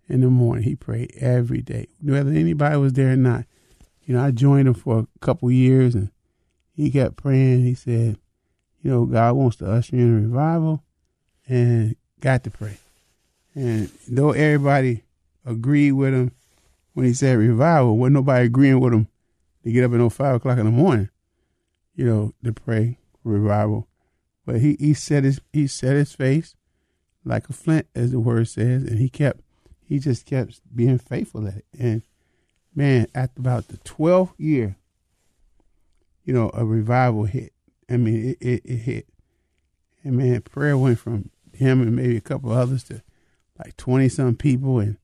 in 0.10 0.22
the 0.22 0.30
morning. 0.30 0.64
He 0.64 0.76
prayed 0.76 1.14
every 1.16 1.62
day, 1.62 1.88
whether 2.02 2.32
anybody 2.32 2.78
was 2.78 2.94
there 2.94 3.14
or 3.14 3.16
not. 3.16 3.46
You 4.04 4.16
know, 4.16 4.24
I 4.24 4.32
joined 4.32 4.68
him 4.68 4.74
for 4.74 5.00
a 5.00 5.08
couple 5.20 5.52
years, 5.52 5.96
and 5.96 6.12
he 6.74 6.90
kept 6.92 7.18
praying. 7.18 7.64
He 7.64 7.76
said, 7.76 8.18
"You 8.82 8.92
know, 8.92 9.06
God 9.06 9.36
wants 9.36 9.58
to 9.58 9.70
usher 9.70 9.96
in 9.96 10.18
a 10.18 10.22
revival, 10.22 10.84
and 11.48 11.96
got 12.20 12.44
to 12.44 12.52
pray." 12.52 12.78
And 13.56 13.90
though 14.08 14.32
everybody 14.32 15.04
agreed 15.46 15.94
with 15.94 16.14
him 16.14 16.32
when 16.94 17.06
he 17.06 17.14
said 17.14 17.38
revival, 17.38 17.98
wasn't 17.98 18.16
nobody 18.16 18.46
agreeing 18.46 18.80
with 18.80 18.94
him 18.94 19.08
to 19.64 19.72
get 19.72 19.84
up 19.84 19.94
at 19.94 19.98
no 19.98 20.10
five 20.10 20.36
o'clock 20.36 20.58
in 20.58 20.66
the 20.66 20.72
morning, 20.72 21.10
you 21.96 22.06
know, 22.06 22.34
to 22.44 22.54
pray 22.54 22.98
revival. 23.24 23.88
But 24.46 24.62
he, 24.62 24.78
he 24.80 24.94
set 24.94 25.24
his 25.24 25.42
he 25.52 25.68
set 25.68 25.96
his 25.96 26.14
face 26.14 26.56
like 27.26 27.50
a 27.50 27.54
flint, 27.54 27.88
as 27.94 28.12
the 28.12 28.20
word 28.20 28.48
says, 28.48 28.84
and 28.84 29.00
he 29.00 29.10
kept 29.10 29.42
he 29.84 30.00
just 30.00 30.26
kept 30.26 30.62
being 30.76 30.98
faithful 30.98 31.48
at 31.48 31.58
it. 31.58 31.66
And 31.78 32.02
man, 32.74 33.08
at 33.14 33.32
about 33.38 33.68
the 33.68 33.78
twelfth 33.78 34.34
year, 34.38 34.78
you 36.24 36.34
know, 36.34 36.52
a 36.54 36.66
revival 36.66 37.26
hit. 37.26 37.54
I 37.90 37.98
mean, 37.98 38.30
it, 38.30 38.38
it, 38.40 38.62
it 38.66 38.78
hit. 38.78 39.08
And 40.04 40.18
man, 40.18 40.42
prayer 40.42 40.78
went 40.78 41.00
from 41.00 41.30
him 41.58 41.82
and 41.82 41.96
maybe 41.96 42.18
a 42.18 42.22
couple 42.22 42.52
others 42.52 42.84
to 42.86 43.02
like 43.58 43.76
twenty 43.78 44.10
some 44.10 44.36
people, 44.36 44.80
and 44.80 44.98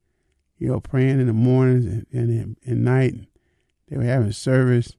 you 0.57 0.67
know, 0.67 0.79
praying 0.79 1.19
in 1.19 1.27
the 1.27 1.33
mornings 1.33 1.85
and 1.85 2.05
and 2.11 2.57
at 2.65 2.77
night. 2.77 3.13
And 3.13 3.27
they 3.89 3.97
were 3.97 4.03
having 4.03 4.31
service. 4.31 4.95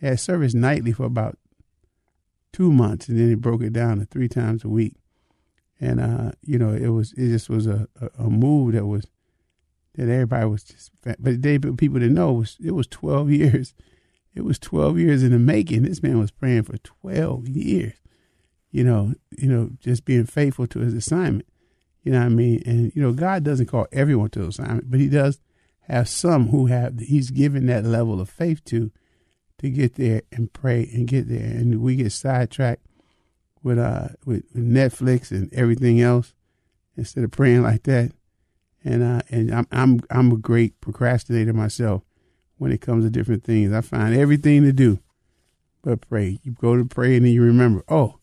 They 0.00 0.08
had 0.08 0.20
service 0.20 0.54
nightly 0.54 0.92
for 0.92 1.04
about 1.04 1.38
two 2.52 2.72
months, 2.72 3.08
and 3.08 3.18
then 3.18 3.28
he 3.28 3.34
broke 3.34 3.62
it 3.62 3.72
down 3.72 3.98
to 3.98 4.04
three 4.04 4.28
times 4.28 4.64
a 4.64 4.68
week. 4.68 4.94
And 5.80 6.00
uh, 6.00 6.32
you 6.42 6.58
know, 6.58 6.70
it 6.70 6.88
was 6.88 7.12
it 7.14 7.28
just 7.28 7.48
was 7.48 7.66
a, 7.66 7.88
a, 8.00 8.24
a 8.24 8.30
move 8.30 8.74
that 8.74 8.86
was 8.86 9.06
that 9.94 10.08
everybody 10.08 10.46
was 10.46 10.64
just, 10.64 10.90
but 11.02 11.16
they 11.20 11.58
people 11.58 11.98
didn't 11.98 12.14
know 12.14 12.36
it 12.36 12.38
was 12.38 12.56
it 12.64 12.72
was 12.72 12.86
twelve 12.86 13.30
years. 13.30 13.74
It 14.34 14.44
was 14.44 14.58
twelve 14.58 14.98
years 14.98 15.22
in 15.22 15.32
the 15.32 15.38
making. 15.38 15.82
This 15.82 16.02
man 16.02 16.18
was 16.18 16.30
praying 16.30 16.64
for 16.64 16.78
twelve 16.78 17.48
years. 17.48 17.94
You 18.70 18.84
know, 18.84 19.14
you 19.36 19.48
know, 19.48 19.70
just 19.80 20.04
being 20.04 20.26
faithful 20.26 20.66
to 20.68 20.80
his 20.80 20.94
assignment. 20.94 21.46
You 22.02 22.12
know 22.12 22.20
what 22.20 22.26
I 22.26 22.30
mean? 22.30 22.62
And 22.64 22.92
you 22.94 23.02
know, 23.02 23.12
God 23.12 23.44
doesn't 23.44 23.66
call 23.66 23.86
everyone 23.92 24.30
to 24.30 24.46
assignment, 24.46 24.90
but 24.90 25.00
He 25.00 25.08
does 25.08 25.38
have 25.82 26.08
some 26.08 26.48
who 26.48 26.66
have. 26.66 26.98
He's 26.98 27.30
given 27.30 27.66
that 27.66 27.84
level 27.84 28.20
of 28.20 28.30
faith 28.30 28.64
to 28.66 28.90
to 29.58 29.70
get 29.70 29.96
there 29.96 30.22
and 30.32 30.52
pray 30.52 30.88
and 30.94 31.06
get 31.06 31.28
there, 31.28 31.44
and 31.44 31.82
we 31.82 31.96
get 31.96 32.12
sidetracked 32.12 32.86
with 33.62 33.78
uh 33.78 34.08
with, 34.24 34.50
Netflix 34.54 35.30
and 35.30 35.52
everything 35.52 36.00
else 36.00 36.32
instead 36.96 37.24
of 37.24 37.30
praying 37.30 37.62
like 37.62 37.82
that 37.82 38.12
and 38.84 39.02
uh, 39.02 39.22
and 39.30 39.52
I'm 39.52 39.66
I'm 39.70 40.00
I'm 40.10 40.32
a 40.32 40.36
great 40.36 40.80
procrastinator 40.80 41.52
myself 41.52 42.02
when 42.58 42.72
it 42.72 42.80
comes 42.80 43.04
to 43.04 43.10
different 43.10 43.44
things. 43.44 43.72
I 43.72 43.80
find 43.80 44.14
everything 44.14 44.62
to 44.62 44.72
do, 44.72 44.98
but 45.82 46.00
pray. 46.08 46.38
You 46.42 46.52
go 46.52 46.76
to 46.76 46.84
pray 46.84 47.16
and 47.16 47.24
then 47.24 47.32
you 47.32 47.42
remember, 47.42 47.84
oh, 47.88 48.18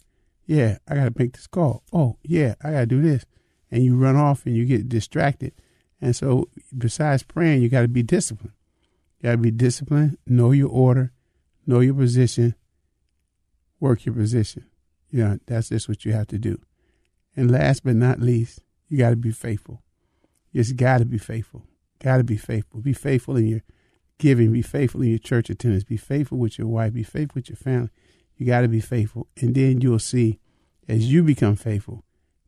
yeah, 0.48 0.80
I 0.88 0.96
got 0.96 1.06
to 1.06 1.14
make 1.16 1.34
this 1.34 1.46
call. 1.46 1.84
Oh, 1.94 2.18
yeah, 2.24 2.56
I 2.64 2.72
got 2.72 2.80
to 2.80 2.86
do 2.88 3.02
this, 3.02 3.26
and 3.70 3.84
you 3.84 3.96
run 3.96 4.16
off 4.16 4.46
and 4.46 4.56
you 4.56 4.66
get 4.66 4.90
distracted. 4.90 5.54
And 6.02 6.16
so, 6.16 6.50
besides 6.76 7.24
praying, 7.24 7.62
you 7.62 7.70
got 7.70 7.82
to 7.82 7.88
be 7.88 8.04
disciplined. 8.04 8.54
You 9.20 9.30
got 9.30 9.32
to 9.34 9.38
be 9.38 9.52
disciplined. 9.52 10.18
Know 10.26 10.52
your 10.52 10.70
order. 10.70 11.12
Know 11.66 11.82
your 11.82 11.94
position. 11.94 12.56
Work 13.80 14.06
your 14.06 14.16
position. 14.16 14.66
You 15.12 15.24
know 15.24 15.40
that's 15.46 15.70
just 15.70 15.88
what 15.88 16.06
you 16.06 16.14
have 16.14 16.28
to 16.28 16.40
do. 16.40 16.60
And 17.36 17.52
last 17.52 17.84
but 17.84 17.96
not 17.96 18.20
least, 18.20 18.62
you 18.90 18.98
got 18.98 19.12
to 19.12 19.16
be 19.16 19.32
faithful 19.32 19.84
just 20.58 20.76
got 20.76 21.00
to 21.00 21.06
be 21.06 21.18
faithful. 21.20 21.64
Got 22.04 22.18
to 22.18 22.24
be 22.24 22.38
faithful. 22.38 22.82
Be 22.82 22.94
faithful 22.94 23.38
in 23.38 23.48
your 23.48 23.62
giving. 24.18 24.52
Be 24.52 24.62
faithful 24.64 25.02
in 25.04 25.10
your 25.10 25.20
church 25.20 25.50
attendance. 25.50 25.84
Be 25.84 25.98
faithful 25.98 26.38
with 26.38 26.58
your 26.58 26.68
wife. 26.68 26.94
Be 26.94 27.04
faithful 27.04 27.36
with 27.36 27.50
your 27.50 27.58
family. 27.58 27.90
You 28.38 28.46
got 28.46 28.62
to 28.62 28.68
be 28.68 28.80
faithful. 28.80 29.28
And 29.38 29.54
then 29.56 29.82
you'll 29.82 30.00
see 30.00 30.40
as 30.88 31.12
you 31.12 31.24
become 31.24 31.56
faithful, 31.56 32.04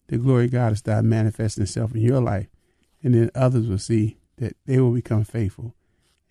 the 0.07 0.17
glory 0.17 0.45
of 0.45 0.51
God 0.51 0.69
will 0.69 0.75
start 0.75 1.05
manifesting 1.05 1.63
itself 1.63 1.93
in 1.93 2.01
your 2.01 2.21
life. 2.21 2.47
And 3.03 3.13
then 3.13 3.31
others 3.35 3.67
will 3.67 3.77
see 3.77 4.17
that 4.37 4.55
they 4.65 4.79
will 4.79 4.91
become 4.91 5.23
faithful. 5.23 5.75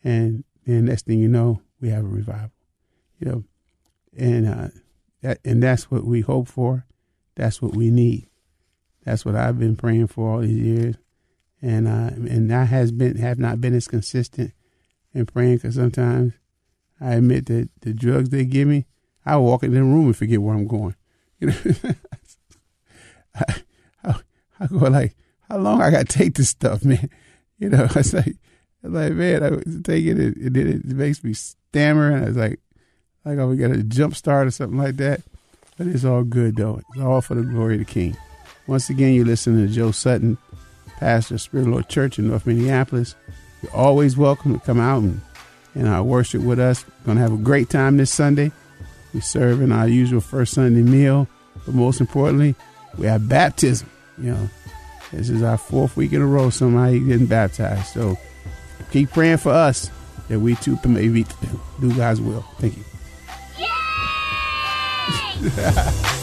And 0.03 0.45
then 0.67 0.87
next 0.87 1.07
thing 1.07 1.19
you 1.19 1.29
know, 1.29 1.63
we 1.81 1.91
have 1.91 2.05
a 2.05 2.09
revival. 2.09 2.53
You 3.19 3.29
know, 3.29 3.45
and 4.17 4.49
uh, 4.49 4.69
that, 5.23 5.39
and 5.45 5.63
that's 5.63 5.91
what 5.91 6.05
we 6.05 6.21
hope 6.21 6.49
for. 6.49 6.87
That's 7.35 7.61
what 7.61 7.75
we 7.75 7.91
need. 7.91 8.29
That's 9.05 9.25
what 9.25 9.35
I've 9.35 9.59
been 9.59 9.77
praying 9.77 10.09
for 10.09 10.31
all 10.31 10.41
these 10.41 10.57
years 10.57 10.97
and 11.61 11.89
uh, 11.89 12.11
and 12.31 12.53
I 12.53 12.65
has 12.65 12.93
been 12.93 13.17
have 13.17 13.39
not 13.39 13.61
been 13.61 13.75
as 13.75 13.89
consistent 13.89 14.53
in 15.13 15.27
praying 15.27 15.57
because 15.57 15.75
sometimes 15.75 16.35
I 17.01 17.15
admit 17.15 17.47
that 17.47 17.71
the 17.81 17.93
drugs 17.93 18.31
they 18.31 18.45
give 18.45 18.69
me, 18.69 18.87
I 19.25 19.37
walk 19.37 19.63
in 19.63 19.75
the 19.75 19.83
room 19.83 20.07
and 20.07 20.17
forget 20.17 20.41
where 20.41 20.55
I'm 20.55 20.67
going. 20.67 20.95
You 21.41 21.49
know, 21.49 21.55
I, 23.35 23.55
I, 24.05 24.15
I, 24.61 24.67
go 24.67 24.77
like, 24.89 25.15
how 25.49 25.59
long 25.59 25.83
I 25.83 25.91
got 25.91 26.09
to 26.09 26.19
take 26.19 26.35
this 26.35 26.49
stuff, 26.49 26.85
man? 26.85 27.11
You 27.59 27.69
know, 27.69 27.87
it's 27.95 28.13
like 28.15 28.37
I'm 28.85 28.95
like, 28.95 29.13
man, 29.13 29.43
I 29.43 29.51
was 29.51 29.81
taking 29.83 30.21
it, 30.21 30.37
and 30.37 30.55
then 30.55 30.69
it 30.69 30.85
makes 30.87 31.23
me 31.23 31.35
stammer, 31.35 32.11
and 32.11 32.25
I 32.25 32.29
was 32.29 32.37
like, 32.37 32.61
like, 33.25 33.39
oh, 33.39 33.49
we 33.49 33.57
got 33.57 33.73
a 33.73 33.83
jump 33.83 34.15
start 34.15 34.47
or 34.47 34.51
something 34.51 34.79
like 34.79 34.97
that. 34.97 35.23
But 35.77 35.89
it's 35.89 36.05
all 36.05 36.25
good, 36.25 36.57
though. 36.57 36.81
It's 36.91 37.03
all 37.03 37.21
for 37.21 37.35
the 37.35 37.43
glory 37.43 37.75
of 37.75 37.81
the 37.81 37.85
King. 37.85 38.17
Once 38.67 38.91
again, 38.91 39.15
you're 39.15 39.25
listening 39.25 39.67
to 39.67 39.73
Joe 39.73 39.91
Sutton, 39.91 40.39
pastor 40.99 41.35
of 41.35 41.41
Spirit 41.41 41.69
Lord 41.69 41.89
Church 41.89 42.19
in 42.19 42.29
North 42.29 42.47
Minneapolis. 42.47 43.15
You're 43.63 43.75
always 43.75 44.17
welcome 44.17 44.59
to 44.59 44.65
come 44.65 44.81
out 44.81 45.03
and, 45.03 45.21
and 45.75 45.89
uh, 45.89 46.03
worship 46.03 46.43
with 46.43 46.59
us. 46.59 46.85
We're 47.05 47.15
to 47.15 47.21
have 47.21 47.33
a 47.33 47.37
great 47.37 47.71
time 47.71 47.97
this 47.97 48.13
Sunday. 48.13 48.53
We're 49.15 49.21
serving 49.21 49.73
our 49.73 49.89
usual 49.89 50.21
first 50.21 50.55
Sunday 50.55 50.83
meal, 50.83 51.27
but 51.65 51.75
most 51.75 52.01
importantly, 52.01 52.55
we 52.97 53.07
have 53.07 53.29
baptism. 53.29 53.89
You 54.19 54.33
know, 54.33 54.51
this 55.13 55.31
is 55.31 55.43
our 55.43 55.57
fourth 55.57 55.97
week 55.97 56.13
in 56.13 56.21
a 56.21 56.27
row 56.27 56.51
somebody 56.51 57.01
getting 57.01 57.27
baptized. 57.27 57.87
So 57.87 58.19
keep 58.91 59.11
praying 59.11 59.39
for 59.39 59.53
us 59.53 59.91
that 60.29 60.41
we 60.41 60.57
too 60.57 60.79
may 60.85 61.09
be, 61.09 61.25
do 61.81 61.95
God's 61.97 62.21
will. 62.21 62.43
Thank 62.59 62.77
you. 62.77 62.85